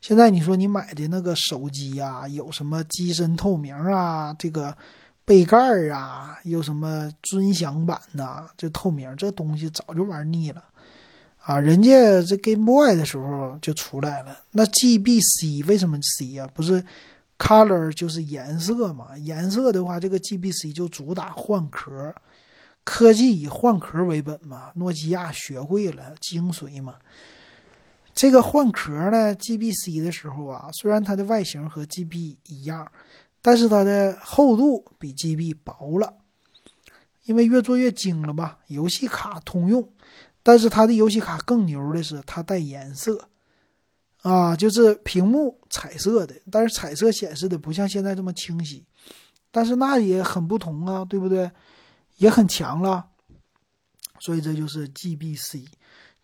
[0.00, 4.34] 现在你说你买的那个手机呀，有什么机身透明啊？
[4.38, 4.76] 这个
[5.24, 8.46] 背盖啊，有什么尊享版呐？
[8.56, 10.62] 这透明这东西早就玩腻了。
[11.38, 14.38] 啊，人家这 Game Boy 的时候就出来了。
[14.50, 16.48] 那 GBC 为什么 C 呀？
[16.52, 16.84] 不是
[17.38, 19.16] Color 就是颜色嘛？
[19.18, 22.14] 颜色的话，这个 GBC 就主打换壳，
[22.84, 24.70] 科技以换壳为本嘛。
[24.76, 26.96] 诺基亚学会了精髓嘛。
[28.14, 32.90] 这个换壳呢，GBC 的时候啊，虽然它的外形和 GB 一样，
[33.42, 36.14] 但是它的厚度比 GB 薄了，
[37.24, 39.88] 因为越做越精了吧，游戏卡通用。
[40.44, 43.28] 但是它的游戏卡更牛的是，它带颜色，
[44.22, 48.84] 啊，就是屏幕彩色的，但是彩色显示的不像现在这么清晰，
[49.50, 51.50] 但是那也很不同啊，对不对？
[52.16, 53.06] 也很强了，
[54.20, 55.66] 所以这就是 GBC，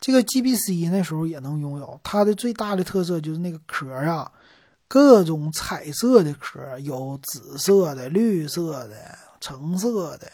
[0.01, 2.01] 这个 GBC 那时候也能拥有。
[2.03, 4.31] 它的最大的特色就是那个壳啊，
[4.89, 10.31] 各种彩色的壳，有紫色的、绿色的、橙色的。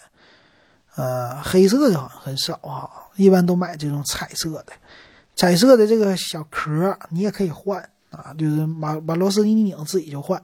[0.95, 4.73] 呃，黑色的好像很少哈，一般都买这种彩色的。
[5.35, 10.41] 彩色的这个小壳你也可以换啊，就是把把螺丝一拧自己就换，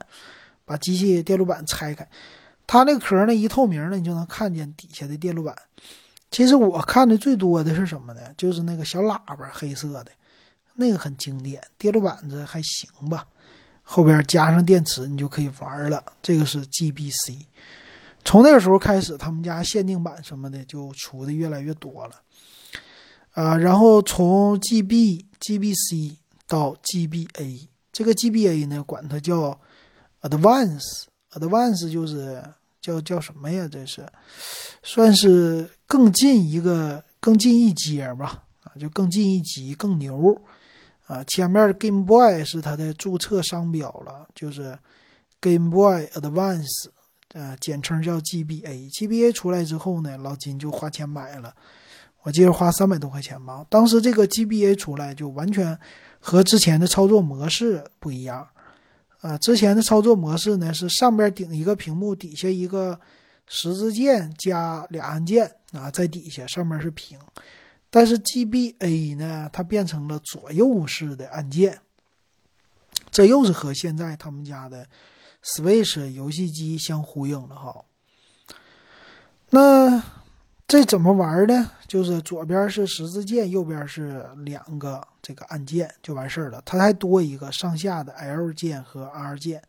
[0.63, 2.07] 把机器电路板拆开。
[2.65, 5.55] 它那个壳呢一透明呢，你就能看见底下的电路板。
[6.31, 8.21] 其实我看的最多的是什么呢？
[8.35, 10.07] 就是那个小喇叭，黑色的，
[10.75, 11.61] 那个很经典。
[11.77, 13.27] 电路板子还行吧，
[13.83, 16.03] 后边加上电池，你就可以玩了。
[16.21, 17.45] 这个是 GBC。
[18.25, 22.21] 从那个时候开始，他们家限定版什么的就出的越来越多了。
[23.33, 26.15] 啊，然后从 GB、GBC
[26.47, 29.59] 到 GBA，这个 GBA 呢，管它叫
[30.21, 31.03] Advance
[31.35, 32.43] Advance 就是
[32.81, 33.67] 叫叫什么呀？
[33.71, 34.05] 这是
[34.83, 38.43] 算是更进一个、更进一阶吧？
[38.63, 40.41] 啊，就更进一级、更牛。
[41.05, 44.77] 啊，前面 Game Boy 是它的注册商标了，就是
[45.41, 46.85] Game Boy Advance，
[47.33, 48.89] 呃，简称叫 GBA。
[48.89, 51.53] GBA 出来之后呢，老金就花钱买了。
[52.21, 53.65] 我记得花三百多块钱吧。
[53.69, 55.77] 当时这个 GBA 出来就完全
[56.21, 58.47] 和之前的操作模式不一样，
[59.23, 62.99] 啊，之前的操作模式呢是上边顶一个屏幕，底下一个
[63.47, 67.17] 十字键加俩按键啊，在底下上面是屏。
[67.89, 71.79] 但是 GBA 呢，它变成了左右式的按键，
[73.11, 74.85] 这又是和现在他们家的
[75.41, 77.85] Switch 游戏机相呼应了哈。
[79.51, 80.03] 那。
[80.65, 81.69] 这怎么玩呢？
[81.87, 86.59] 就是左边是十字键，右边是两个这个按键就完事儿了。
[86.65, 89.61] 它还多一个上下的 L 键和 R 键，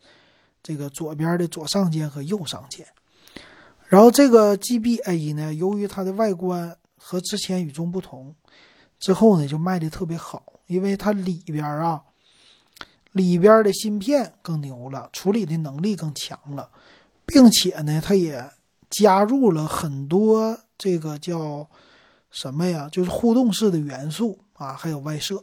[0.62, 2.86] 这个左边的左上键和右上键。
[3.88, 8.34] 然后这个 GBA 呢，由于它的外观和之前与众不同，
[8.98, 12.02] 之后呢就卖的特别好，因为它里边啊，
[13.12, 16.70] 里边的芯片更牛了，处理的能力更强了，
[17.26, 18.50] 并且呢，它也
[18.88, 20.60] 加入了很多。
[20.76, 21.68] 这个叫
[22.30, 22.88] 什么呀？
[22.90, 25.40] 就是互动式的元素啊，还有外设，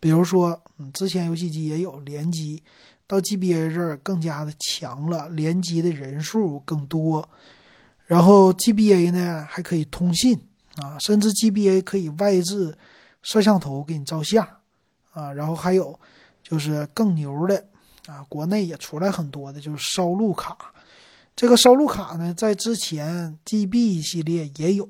[0.00, 2.62] 比如说，嗯，之前游戏机也有联机，
[3.06, 7.28] 到 GBA 这儿更加的强了，联机的人数更多。
[8.06, 10.40] 然后 GBA 呢还可以通信
[10.76, 12.76] 啊，甚至 GBA 可以外置
[13.22, 14.46] 摄像头给你照相
[15.12, 15.32] 啊。
[15.32, 15.98] 然后还有
[16.42, 17.66] 就是更牛的
[18.06, 20.72] 啊，国内也出来很多的，就是烧录卡。
[21.36, 24.88] 这个烧录卡呢，在之前 GB 系列也有，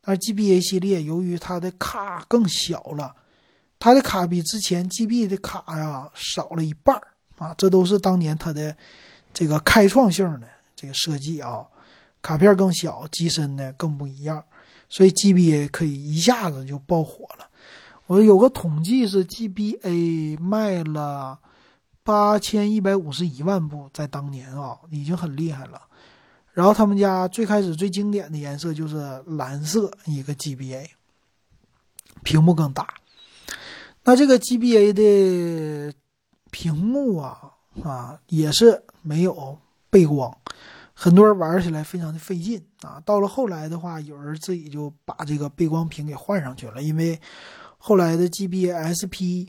[0.00, 3.12] 但是 GBA 系列由于它的卡更小了，
[3.76, 8.76] 它的卡比之前 GB 的卡呀少了一半儿啊，这都是当年它的
[9.34, 11.66] 这个开创性的这个设计啊，
[12.22, 14.44] 卡片更小，机身呢更不一样，
[14.88, 17.48] 所以 GBA 可以一下子就爆火了。
[18.06, 21.36] 我有个统计是 GBA 卖了。
[22.02, 25.82] 八千一百五十一万部，在当年啊，已经很厉害了。
[26.52, 30.88] 然后他们家最开始最经典的颜色就是蓝色，一个 GBA，
[32.24, 32.92] 屏幕更大。
[34.02, 35.94] 那这个 GBA 的
[36.50, 37.52] 屏幕啊
[37.84, 39.56] 啊也是没有
[39.90, 40.36] 背光，
[40.92, 43.00] 很多人玩起来非常的费劲啊。
[43.04, 47.20] 到了后来的话，有人自己就把这个背光屏给换上去了，因为
[47.78, 49.46] 后来的 GBA SP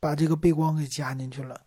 [0.00, 1.60] 把这个背光给加进去了。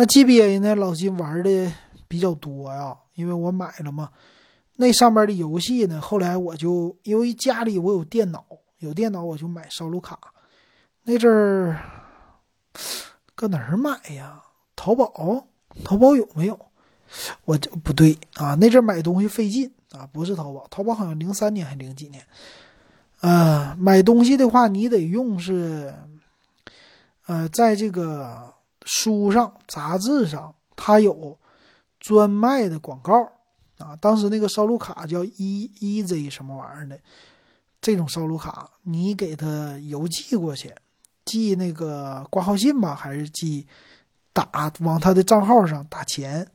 [0.00, 0.76] 那 GBA 呢？
[0.76, 1.72] 老金玩的
[2.06, 4.10] 比较多呀，因为我买了嘛。
[4.76, 8.46] 那上面的游戏呢，后来我就因为家里我有电脑，
[8.78, 10.16] 有电脑我就买烧录卡。
[11.02, 11.80] 那阵儿
[13.34, 14.40] 搁哪儿买呀？
[14.76, 15.48] 淘宝？
[15.82, 16.56] 淘宝有没有？
[17.44, 20.64] 我这不对啊，那阵儿买东西费劲啊，不是淘宝。
[20.70, 22.24] 淘宝好像零三年还零几年。
[23.20, 25.92] 呃，买东西的话，你得用是，
[27.26, 28.54] 呃，在这个。
[28.90, 31.38] 书上、杂志上，它有
[32.00, 33.30] 专卖的广告
[33.76, 33.94] 啊。
[34.00, 36.98] 当时那个烧录卡叫 E E Z 什么玩意儿的，
[37.82, 40.74] 这种烧录卡，你给他邮寄过去，
[41.26, 43.66] 寄那个挂号信吧，还是寄
[44.32, 46.48] 打往他的账号上打钱，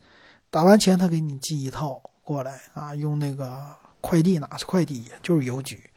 [0.50, 2.96] 打完钱他给你寄一套过来啊。
[2.96, 3.63] 用那个
[4.02, 5.88] 快递哪是快递呀，就是邮局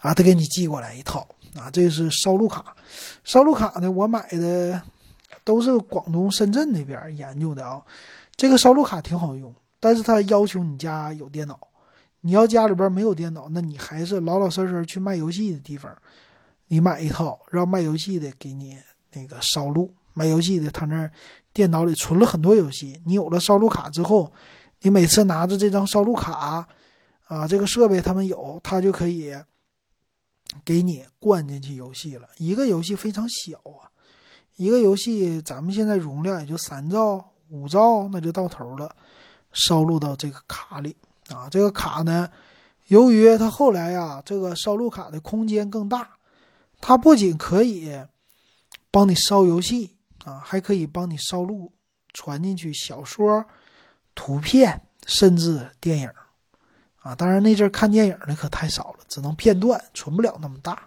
[0.00, 1.70] 啊，他给你寄过来一套啊。
[1.70, 2.76] 这是烧录卡，
[3.22, 4.82] 烧录卡呢，我买的。
[5.42, 7.82] 都是广东深圳那边研究的啊，
[8.36, 11.58] 这个烧录卡挺好用，但是它要求你家有电脑。
[12.20, 15.94] 你要家里边没有电脑，那你还是老老实实去卖游戏的地方，
[16.68, 18.78] 你买一套，让卖游戏的给你
[19.12, 19.92] 那个烧录。
[20.14, 21.10] 卖游戏的他那
[21.52, 24.32] 电脑里存了很多游戏，你有了烧录卡之后，
[24.80, 26.66] 你每次拿着这张烧录卡，
[27.26, 29.34] 啊，这个设备他们有，他就可以
[30.64, 32.28] 给你灌进去游戏了。
[32.38, 33.90] 一个游戏非常小啊。
[34.56, 38.94] 一个游戏，咱们现在容量也就三兆、五兆，那就到头了，
[39.52, 40.96] 烧录到这个卡里
[41.28, 41.48] 啊。
[41.50, 42.30] 这个卡呢，
[42.86, 46.08] 由于它后来呀，这个烧录卡的空间更大，
[46.80, 48.00] 它不仅可以
[48.90, 51.72] 帮你烧游戏啊，还可以帮你烧录
[52.12, 53.44] 传进去小说、
[54.14, 56.08] 图片，甚至电影
[57.00, 57.12] 啊。
[57.14, 60.84] 当然那阵看电影的可太少了，只能片段，存不了那么大。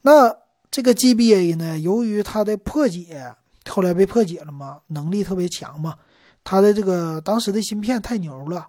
[0.00, 0.36] 那
[0.72, 3.34] 这个 GBA 呢，由于它的破解，
[3.68, 5.98] 后来被破解了嘛，能力特别强嘛，
[6.42, 8.66] 它的这个当时的芯片太牛了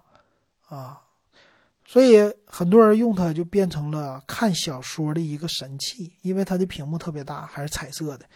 [0.68, 1.00] 啊。
[1.86, 8.26] 所以很多人用它就变成了看小说的一个神器，因为它的屏幕特别大，还是彩色的。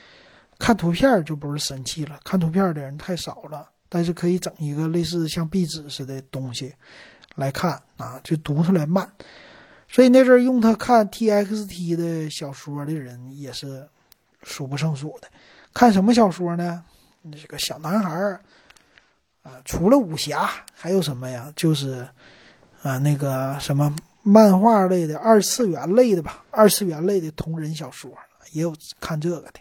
[0.59, 3.69] 看图片就不是神器了，看图片的人太少了。
[3.91, 6.75] 但是可以整一个类似像壁纸似的东西
[7.37, 9.11] 来看啊，就读出来慢。
[9.89, 13.89] 所以那阵用它看 TXT 的小说的人也是
[14.43, 15.29] 数不胜数的。
[15.73, 16.85] 看什么小说呢？
[17.33, 18.41] 这个小男孩儿
[19.43, 21.53] 啊，除了武侠还有什么呀？
[21.57, 22.09] 就是。
[22.81, 28.09] 啊，那个什么漫画类的、二次元类的吧，二次元类的同人小说
[28.53, 29.55] 也有看这个的。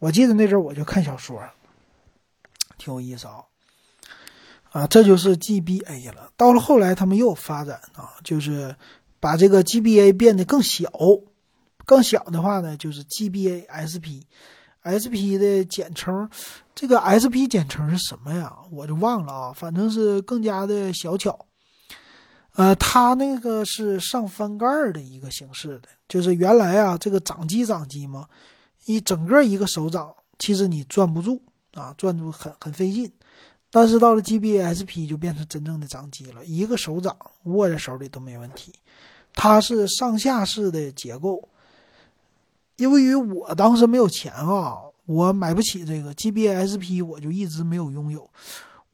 [0.00, 1.40] 我记得那阵我就看小说，
[2.76, 3.44] 挺有意思啊。
[4.72, 6.32] 啊，这就是 GBA 了。
[6.36, 8.74] 到了后来，他们又发展啊，就是
[9.20, 10.90] 把这个 GBA 变得更小。
[11.84, 14.24] 更小的话呢，就是 GBA SP。
[14.88, 16.30] SP 的简称，
[16.74, 18.56] 这个 SP 简称是什么呀？
[18.70, 21.46] 我就忘了啊，反正是更加的小巧。
[22.54, 28.28] 呃，它那个是上翻盖的一个形式的，就是原来啊，这个掌机掌机嘛，
[28.86, 31.42] 一整个一个手掌，其实你转不住
[31.74, 33.12] 啊，转住很很费劲。
[33.70, 38.72] 但是到了 GBSP 就变成真正的掌机了，一个手掌握在手里都没问题。
[39.34, 41.48] 它是上下式的结构，
[42.76, 48.28] 因为我当时没有钱啊，我买不起这个 GBSP，我就一直没有拥有。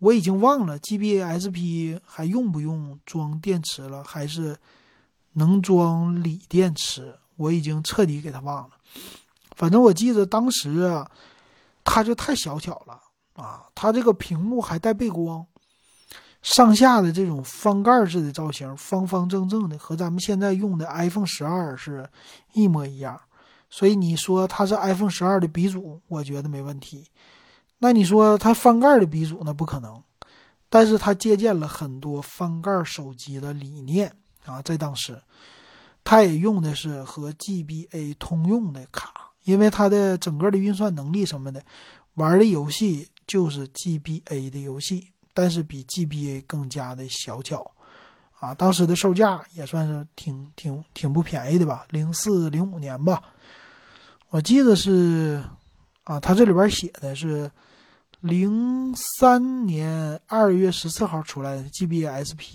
[0.01, 4.57] 我已经忘了 GBSP 还用不用装电池了，还是
[5.35, 7.15] 能装锂电池？
[7.37, 8.71] 我已经彻底给它忘了。
[9.57, 11.11] 反正我记得当时啊，
[11.85, 13.01] 它就太小巧了
[13.35, 13.65] 啊！
[13.75, 15.47] 它这个屏幕还带背光，
[16.43, 22.09] 上下的这种翻盖式的造型，方方正正的，和咱们现在用的 iPhone 十二是
[22.53, 23.21] 一模一样。
[23.71, 27.07] 所以你说它是 iPhone 十二的鼻祖，我觉得没问题。
[27.79, 30.01] 那你说它翻盖的鼻祖那不可能，
[30.69, 34.13] 但是它借鉴了很多翻盖手机的理念
[34.47, 35.21] 啊，在当时，
[36.05, 41.61] 它也用的是和 GBA 通用的卡，因为它的整个的运算能力什么的，
[42.15, 47.71] 玩的游戏就是 GBA 的游戏，但是比 GBA 更加的小巧
[48.39, 53.23] 啊，当时的售价也算是挺挺挺不便宜的吧，零四零五年吧，
[54.31, 55.43] 我记得是
[56.05, 57.51] 啊，它这里边写的是。
[58.21, 62.55] 零三年二月十四号出来的 GBSP，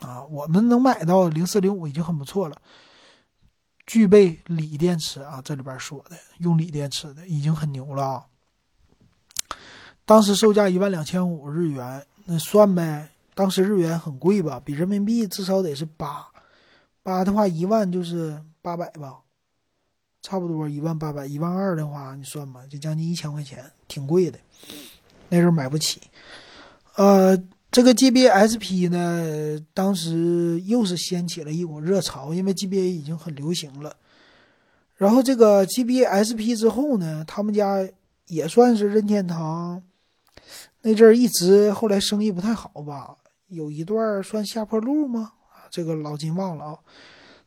[0.00, 2.60] 啊，我们能买到零四零五已经很不错了。
[3.86, 8.26] 具备锂电池啊，这里边说的用锂电池的已经很牛了啊。
[10.04, 13.10] 当时售价一万两千五日元，那算呗。
[13.32, 16.26] 当时日元很贵吧，比人民币至少得是八，
[17.02, 19.20] 八的话一万就是八百吧，
[20.20, 24.38] 差不多一万八百，一万二的话你算吧，就将近一千块钱，挺贵的。
[25.30, 26.00] 那时候买不起，
[26.96, 27.40] 呃，
[27.70, 33.96] 这个 GBSP 呢，当时又是掀起了一股热潮，因为 GBA 已经很流行了。
[34.96, 37.88] 然后这个 GBSP 之后呢，他们家
[38.26, 39.82] 也算是任天堂
[40.82, 43.16] 那阵儿一直后来生意不太好吧，
[43.48, 45.32] 有一段算下坡路吗？
[45.70, 46.78] 这个老金忘了啊。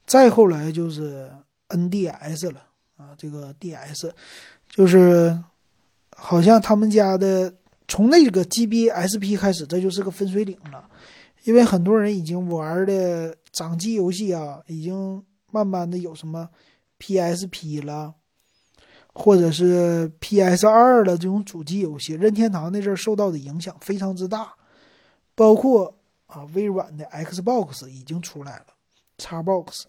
[0.06, 1.32] 再后来就是
[1.70, 2.62] NDS 了
[2.98, 4.12] 啊，这个 DS
[4.70, 5.38] 就是
[6.16, 7.54] 好像他们家的。
[7.86, 10.90] 从那个 GBSP 开始，这就是个分水岭了，
[11.44, 15.22] 因为很多人已经玩的掌机游戏啊，已经
[15.52, 16.50] 慢慢的有什么
[16.98, 18.16] PSP 了，
[19.14, 24.54] 或者是 PS 二的这种主机游戏，任天堂那阵受到的影响非常之大，
[25.36, 25.96] 包括
[26.26, 28.66] 啊微软的 Xbox 已经出来了
[29.20, 29.84] ，Xbox，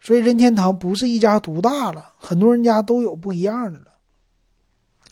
[0.00, 3.84] 所以任天堂不是一家独大了，很多人家都有不一样的了。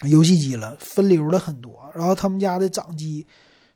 [0.09, 3.26] 游戏机了，分流了很多，然后他们家的掌机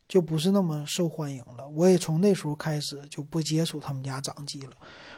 [0.08, 1.68] 就不是那么受欢迎了。
[1.74, 4.72] 我也从那时候开始就不接触他们家掌机了，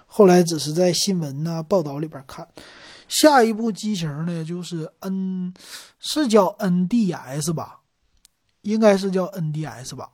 [0.07, 2.47] 后来只是在新闻呐报道里边看。
[3.13, 5.53] 下一部机型呢，就是 N，
[5.99, 7.81] 是叫 NDS 吧？
[8.63, 10.09] 应该是叫 NDS 吧？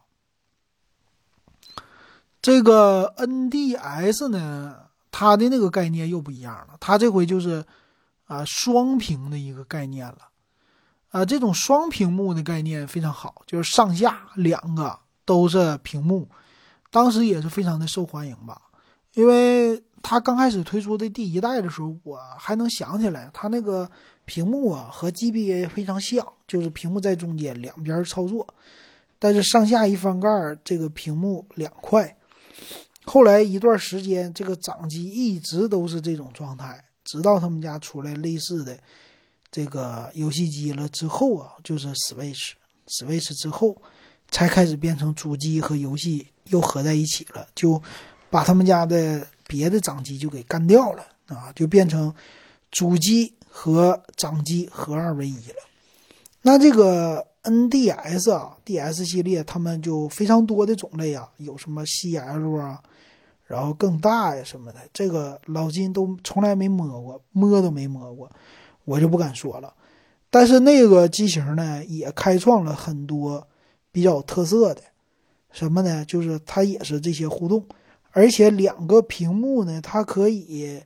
[2.43, 4.77] 这个 NDS 呢，
[5.13, 7.65] 它的那个概念又不一样了，它这回就是
[8.25, 10.19] 啊双屏的一个概念了。
[11.11, 16.29] 啊，这种双屏幕的概念非常好，就是上下两个都是屏幕，
[16.91, 18.61] 当时也是非常的受欢迎吧。
[19.15, 23.91] 因为它刚开始推出的第一代的时候，我还能想起来，它那个
[24.25, 28.47] 屏幕啊和 GBA 非常像，就是屏幕在中间，两边操作。
[29.19, 30.29] 但是上下一翻盖，
[30.63, 32.17] 这个屏幕两块。
[33.05, 38.79] 后来一段时间，这个掌机一直都是这种状态，直到他们家出来类似的
[39.51, 43.81] 这个游戏机了之后啊，就是 Switch，Switch 之后
[44.31, 47.83] 才开始变成主机和游戏又合在一起了，就
[48.31, 52.15] 把他们家的别的掌机就给干掉了啊，就变成
[52.71, 55.57] 主机和掌机合二为一了。
[56.43, 62.81] 那这个 NDS 啊，DS 系列他们就非常多的种类啊，有什么 CL 啊。
[63.47, 68.31] 然后更大呀什么的，这个老金都从来没摸过，摸都没摸过，
[68.85, 69.73] 我就不敢说了。
[70.29, 73.49] 但是那个机型呢，也开创了很多
[73.91, 74.83] 比较特色的，
[75.51, 76.05] 什么呢？
[76.05, 77.65] 就是它也是这些互动，
[78.19, 80.83] 而且两个屏幕呢，它可以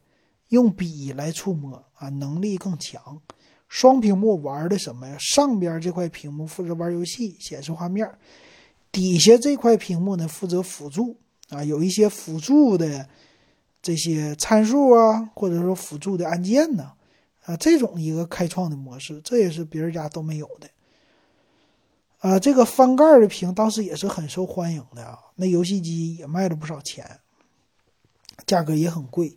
[0.48, 3.22] 用笔来触摸啊，能力更强。
[3.70, 5.16] 双屏幕玩的什么呀？
[5.18, 8.06] 上边这块屏幕负责玩游戏显示画面，
[8.90, 11.16] 底下这块屏幕呢负责辅助。
[11.48, 13.08] 啊，有一些辅助的
[13.80, 16.92] 这些参数啊，或者说辅助的按键呢，
[17.44, 20.68] 啊，这种一个开创的模式，这也是别人家都没有的。
[22.18, 27.18] 啊，这个翻盖的屏当时也是很受欢迎的啊，那游戏机也卖了不少钱，
[28.46, 29.36] 价格也很贵。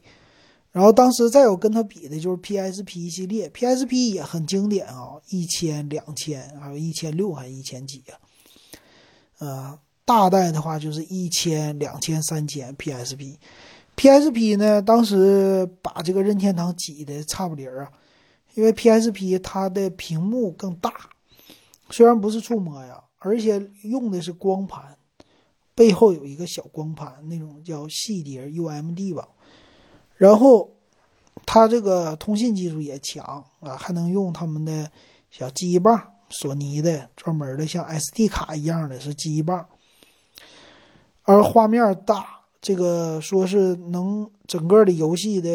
[0.72, 9.80] 然后当时再有跟它比的就是 PSP 系列，PSP 也很经典啊，一千、两千，还有一千六，还是一千几呀，啊。
[10.08, 17.92] 大代的话就是一千、两千、三千 PSP，PSP 呢，当时把这个任天堂挤的差不离儿啊，
[18.54, 20.94] 因为 PSP 它的屏幕更大，
[21.90, 24.96] 虽然不是触摸呀，而且用的是光盘，
[25.76, 29.28] 背后有一个小光盘，那种叫细碟 UMD 吧，
[30.16, 30.74] 然后
[31.46, 34.90] 它这个通信技术也强啊，还能用他们的
[35.30, 39.68] 小记忆棒，索尼的专门的像 SD 卡一样的是记忆棒。
[41.24, 42.26] 而画面大，
[42.62, 45.50] 这个说是能整个的游戏的，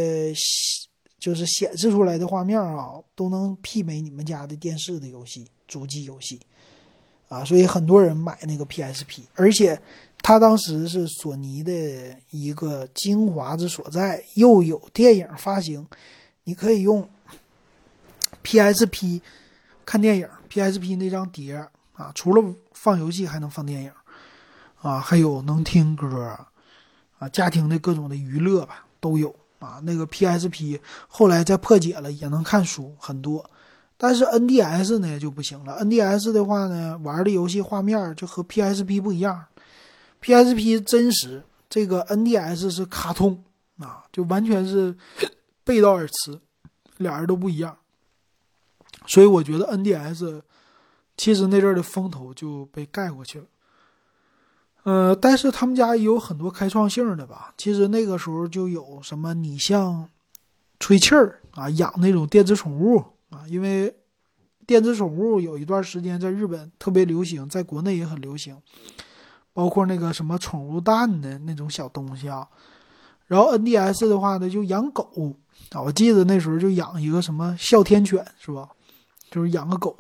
[1.19, 6.41] 就是显示出来的画面啊，都能媲美你们家的电视的游戏、主机游戏，
[7.29, 9.81] 啊，所以很多人买那个 PSP，而且
[10.23, 11.73] 它当时是索尼的
[12.31, 15.87] 一个精华之所在，又有电影发行，
[16.45, 17.09] 你可以用
[18.45, 19.21] PSP
[19.85, 21.55] 看电影，PSP 那张碟
[21.95, 23.93] 啊，除了放游戏还能放电影。
[24.83, 26.35] 啊，还有能听歌，
[27.19, 29.79] 啊，家庭的各种的娱乐吧都有啊。
[29.83, 33.45] 那个 PSP 后来再破解了，也能看书很多。
[33.99, 35.85] 但是 NDS 呢就不行了。
[35.85, 39.45] NDS 的话呢，玩的游戏画面就和 PSP 不一样。
[40.23, 43.43] PSP 真实，这个 NDS 是卡通
[43.79, 44.97] 啊，就完全是
[45.65, 46.41] 背道而驰，
[46.99, 47.77] 俩人都不一样。
[49.07, 50.43] 所以我觉得 NDS
[51.17, 53.47] 其实那阵的风头就被盖过去了。
[54.83, 57.53] 呃，但是他们家也有很多开创性的吧。
[57.57, 60.09] 其实那个时候就有什么，你像
[60.79, 62.99] 吹气儿啊，养那种电子宠物
[63.31, 63.95] 啊，因为
[64.67, 68.57] 电子宠物有一段时间在日本特别流行，在国内也很流行，
[69.53, 72.49] 包括那个什么宠物蛋的那种小东西啊。
[73.27, 75.37] 然后 NDS 的话呢，就养狗
[75.71, 78.69] 啊，我记得那时候就养一个什么哮天犬是吧？
[79.31, 79.97] 就是养个狗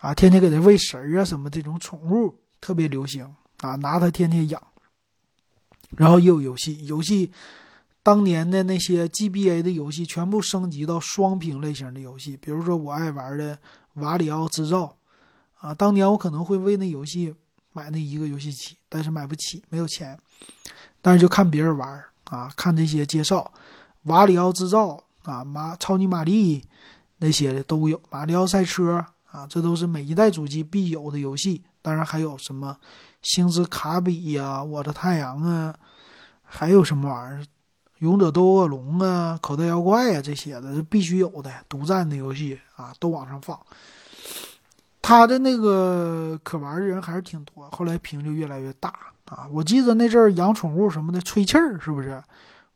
[0.00, 3.34] 啊，天天给它喂食儿啊，什么这种宠物特别流行。
[3.58, 4.60] 啊，拿它天天养，
[5.90, 7.30] 然后又有游戏，游戏
[8.02, 13.54] 当年的那些 GBA 的游戏全部升级到双屏类型的游戏，比如说我爱玩的
[13.94, 14.96] 《瓦里奥制造》，
[15.64, 17.32] 啊，当年我可能会为那游戏
[17.72, 20.18] 买那一个游戏机，但是买不起，没有钱，
[21.00, 23.52] 但是就看别人玩啊，看这些介绍，
[24.10, 26.64] 《瓦里奥制造》啊，马超级玛丽
[27.18, 28.98] 那些的都有，《马里奥赛车》
[29.36, 32.76] 啊，这都是每一代主机必有的游戏，当然还有什么。
[33.22, 35.72] 星之卡比呀，我的太阳啊，
[36.42, 37.46] 还有什么玩意儿？
[37.98, 43.56] 勇者斗恶龙啊，口袋妖怪啊，这些的是必须有的独占的游戏啊，都往上放。
[45.02, 48.94] 他的那个可玩的人还是挺多，后来屏就越来越大
[49.26, 49.46] 啊。
[49.50, 52.22] 我记得那阵儿养宠物什么的，吹气儿是不是？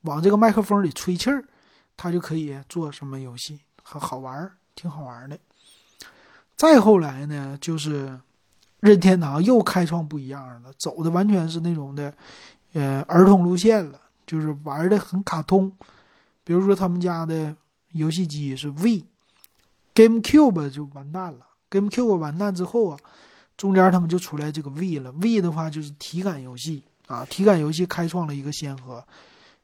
[0.02, 1.42] 往这个麦克风里吹气儿，
[1.96, 5.38] 他就可以做什么游戏，很好玩儿，挺好玩的。
[6.56, 8.18] 再后来呢，就是。
[8.80, 12.12] 任天堂又开创不一样了，走的完全是那种的，
[12.74, 15.72] 呃，儿童路线了，就是玩的很卡通。
[16.44, 17.56] 比如说他们家的
[17.92, 21.45] 游戏机是 V，GameCube 就完蛋了。
[21.70, 22.98] GameCube 完蛋之后啊，
[23.56, 25.12] 中间他们就出来这个 V 了。
[25.12, 29.04] V 的话就是体感游戏啊，体感游戏开创了一个先河。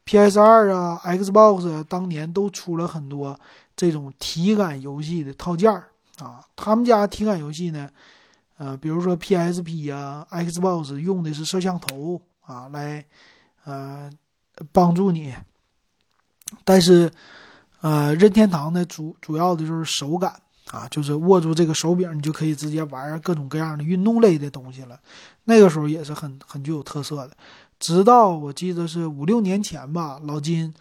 [0.04, 3.38] PS2 啊，Xbox 当年都出了很多
[3.76, 5.88] 这种体感游戏的套件儿
[6.18, 6.44] 啊。
[6.56, 7.88] 他们家体感游戏呢？
[8.58, 13.04] 呃，比如说 PSP 啊、Xbox 用的是摄像头啊，来
[13.64, 14.10] 呃
[14.72, 15.34] 帮助你。
[16.64, 17.10] 但是，
[17.80, 20.40] 呃，任天堂呢主主要的就是手感
[20.72, 24.98] 啊，就是握住这个手柄，你就可以直接玩各种各样的运动类的东西了。
[25.44, 27.36] 那个时候也是很很具有特色的。
[27.78, 30.72] 直到我记得是五六年前吧，老金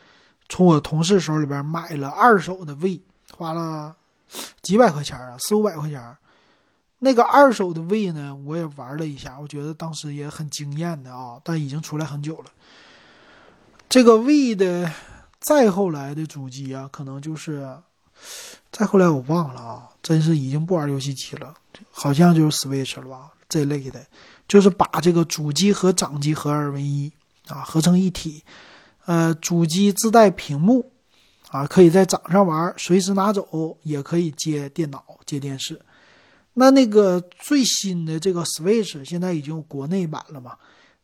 [0.47, 3.01] 从我同事手里边买了二手的 V，
[3.35, 3.93] 花了
[4.61, 6.15] 几百块钱啊，四五百块钱。
[6.99, 12.45] 那个二手的 V 呢，我也玩了一下，我觉得当时也很惊艳的啊，但已经出来很久了。
[13.89, 14.89] 这个 V 的
[15.39, 17.75] 再后来的主机啊，可能就是
[18.72, 21.53] 再后来我忘了啊，真是已经不玩游戏机了，
[21.91, 24.05] 好像就是 Switch 了吧这类的。
[24.47, 27.09] 就是把这个主机和掌机合二为一
[27.47, 28.43] 啊，合成一体。
[29.05, 30.91] 呃，主机自带屏幕
[31.49, 35.80] 啊，可以在掌上玩，随时拿走，也可以接电脑、接电视。
[36.53, 40.57] 那那个最新的这个 Switch 现在已经有国内版了嘛？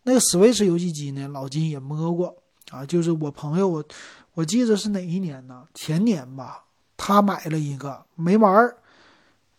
[0.03, 2.35] 那个 Switch 游戏机呢，老金也摸过
[2.69, 2.85] 啊。
[2.85, 3.83] 就是我朋友，我
[4.33, 5.63] 我记得是哪一年呢？
[5.73, 6.65] 前年吧，
[6.97, 8.73] 他买了一个没玩，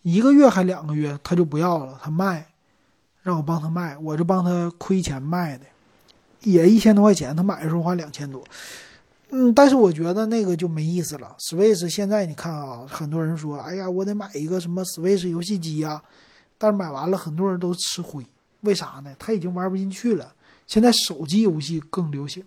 [0.03, 2.47] 一个月还两个月，他就不要了，他卖。
[3.22, 5.66] 让我帮他卖，我就帮他亏钱卖的，
[6.45, 7.36] 也一千多块钱。
[7.36, 8.43] 他买的时候花两千多，
[9.30, 11.36] 嗯，但是我觉得那个就没意思了。
[11.39, 16.03] Switch 现在你看啊，很多人说，哎呀，我得买一个什么 Switch 游戏机呀，
[16.57, 18.24] 但是买完了很多人都吃灰，
[18.62, 19.14] 为啥呢？
[19.18, 20.32] 他已经玩不进去了。
[20.66, 22.43] 现在手机游戏更流行，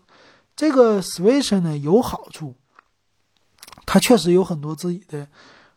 [0.55, 2.55] 这个 Switch 呢有好处，
[3.93, 5.27] 它确实有很多自己的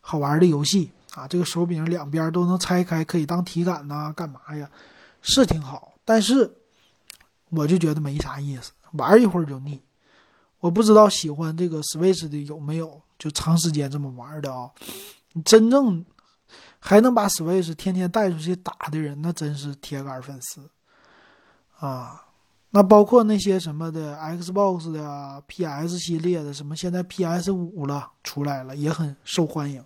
[0.00, 1.26] 好玩的游戏啊。
[1.26, 4.70] 这个手柄两边都能拆开，可以当体感呐，干嘛呀？
[5.20, 6.48] 是挺好，但是
[7.50, 9.82] 我就觉得没啥意思，玩一会儿就腻。
[10.60, 14.70] 我不知道喜欢这个 Switch 的有没有就长时间这么玩的啊？
[15.44, 16.04] 真正
[16.78, 20.70] 还能把 Switch 天天带出去打的人，那真是铁杆粉丝
[21.80, 22.23] 啊！
[22.76, 29.80] 那包括那些什么的 Xbox 的、PS 系列的，什么现在 PS 五了出来了，也很受欢迎。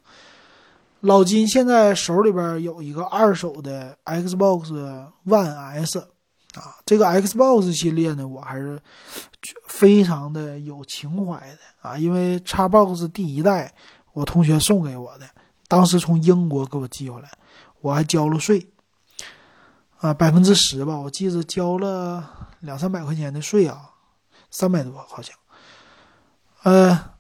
[1.01, 4.73] 老金现在手里边有一个二手的 Xbox
[5.27, 5.99] One S，
[6.55, 8.81] 啊，这个 Xbox 系列呢，我还是
[9.67, 13.71] 非常的有情怀的啊，因为 Xbox 第一代
[14.15, 15.27] 我同学送给我的，
[15.69, 17.31] 当时从英国给我寄回来，
[17.83, 18.67] 我还交了税，
[19.99, 23.91] 啊，百分之十吧，我记得交了两三百块钱的税啊，
[24.51, 25.37] 三百多好像，
[26.63, 27.13] 呃，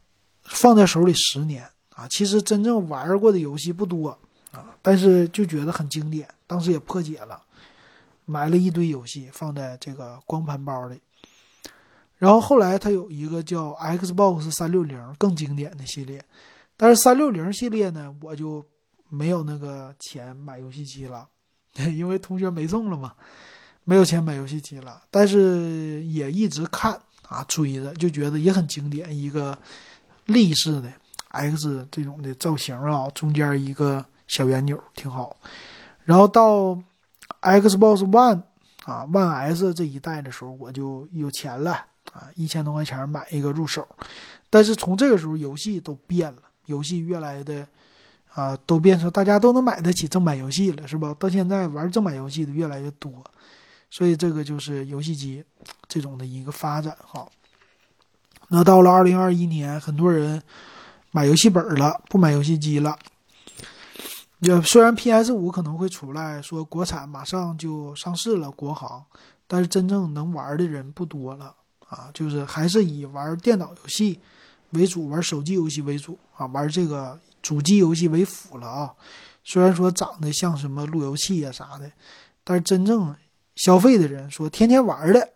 [0.43, 1.69] 放在手里十年。
[1.91, 4.17] 啊，其实真正玩过的游戏不多
[4.53, 6.29] 啊，但是就觉得很经典。
[6.47, 7.43] 当时也破解了，
[8.25, 11.01] 买了一堆游戏放在这个光盘包里。
[12.17, 16.25] 然后后来它有一个叫 Xbox 三六零更经典的系列，
[16.77, 18.65] 但是三六零系列呢，我就
[19.09, 21.27] 没有那个钱买游戏机了，
[21.87, 23.13] 因为同学没送了嘛，
[23.85, 25.03] 没有钱买游戏机了。
[25.11, 26.99] 但是也一直看
[27.29, 29.57] 啊，追着就觉得也很经典，一个
[30.27, 30.93] 立式的。
[31.31, 35.37] X 这种的造型啊，中间一个小圆钮挺好。
[36.05, 36.71] 然后到
[37.43, 38.41] Xbox One
[38.85, 41.73] 啊，One S 这一代的时候，我就有钱了
[42.15, 43.87] 啊，一千多块钱买一个入手。
[44.49, 47.69] 但是从这个时候，游戏都变了，游戏越来的
[48.39, 51.15] 啊，都变成大家都能买得起正版游戏了，是吧？
[51.19, 53.13] 到现在玩正版游戏的越来越多，
[53.91, 55.45] 所以这个就是游戏机
[55.89, 57.27] 这种的一个发展哈。
[58.49, 60.43] 那到了二零二一年，很多人。
[61.11, 62.97] 买游戏本了，不买游戏机了。
[64.41, 69.03] 也虽然 PS 五可能会出来说国产马上就上市了，国行，
[69.47, 71.55] 但是真正能玩的人不多了
[71.89, 74.21] 啊，就是还是以玩电脑游戏
[74.73, 78.95] 为主，玩手机游戏为主啊，玩这个主机游戏为辅了啊。
[79.45, 81.91] 虽然说长得像什么路由器啊啥的，
[82.45, 83.17] 但是真正
[83.57, 85.31] 消费的人说天天玩的，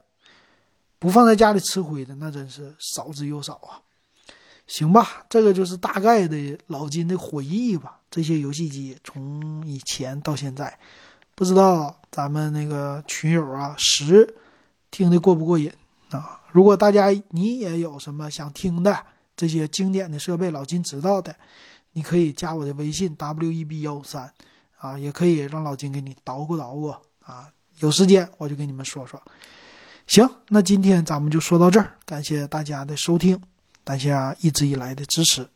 [0.99, 3.81] 不放在家里吃灰的，那真是少之又少啊。
[4.67, 8.01] 行吧，这个就是大概的老金的回忆吧。
[8.11, 10.79] 这些游戏机从以前到现在，
[11.35, 14.35] 不知道咱们那个群友啊，十
[14.91, 15.73] 听的过不过瘾
[16.11, 16.41] 啊？
[16.53, 21.35] 如果大家你也有什么想听的这些经典的设备，老金知道的，
[21.93, 24.33] 你可以加我的微信 w e b 幺三
[24.79, 27.49] 啊，也可以让老金给你捣鼓捣鼓啊。
[27.79, 29.21] 有时间我就给你们说说。
[30.07, 33.41] 行，那今天咱们就说到这儿，感谢大家的收听。
[33.85, 35.49] 大家一直以来的支持。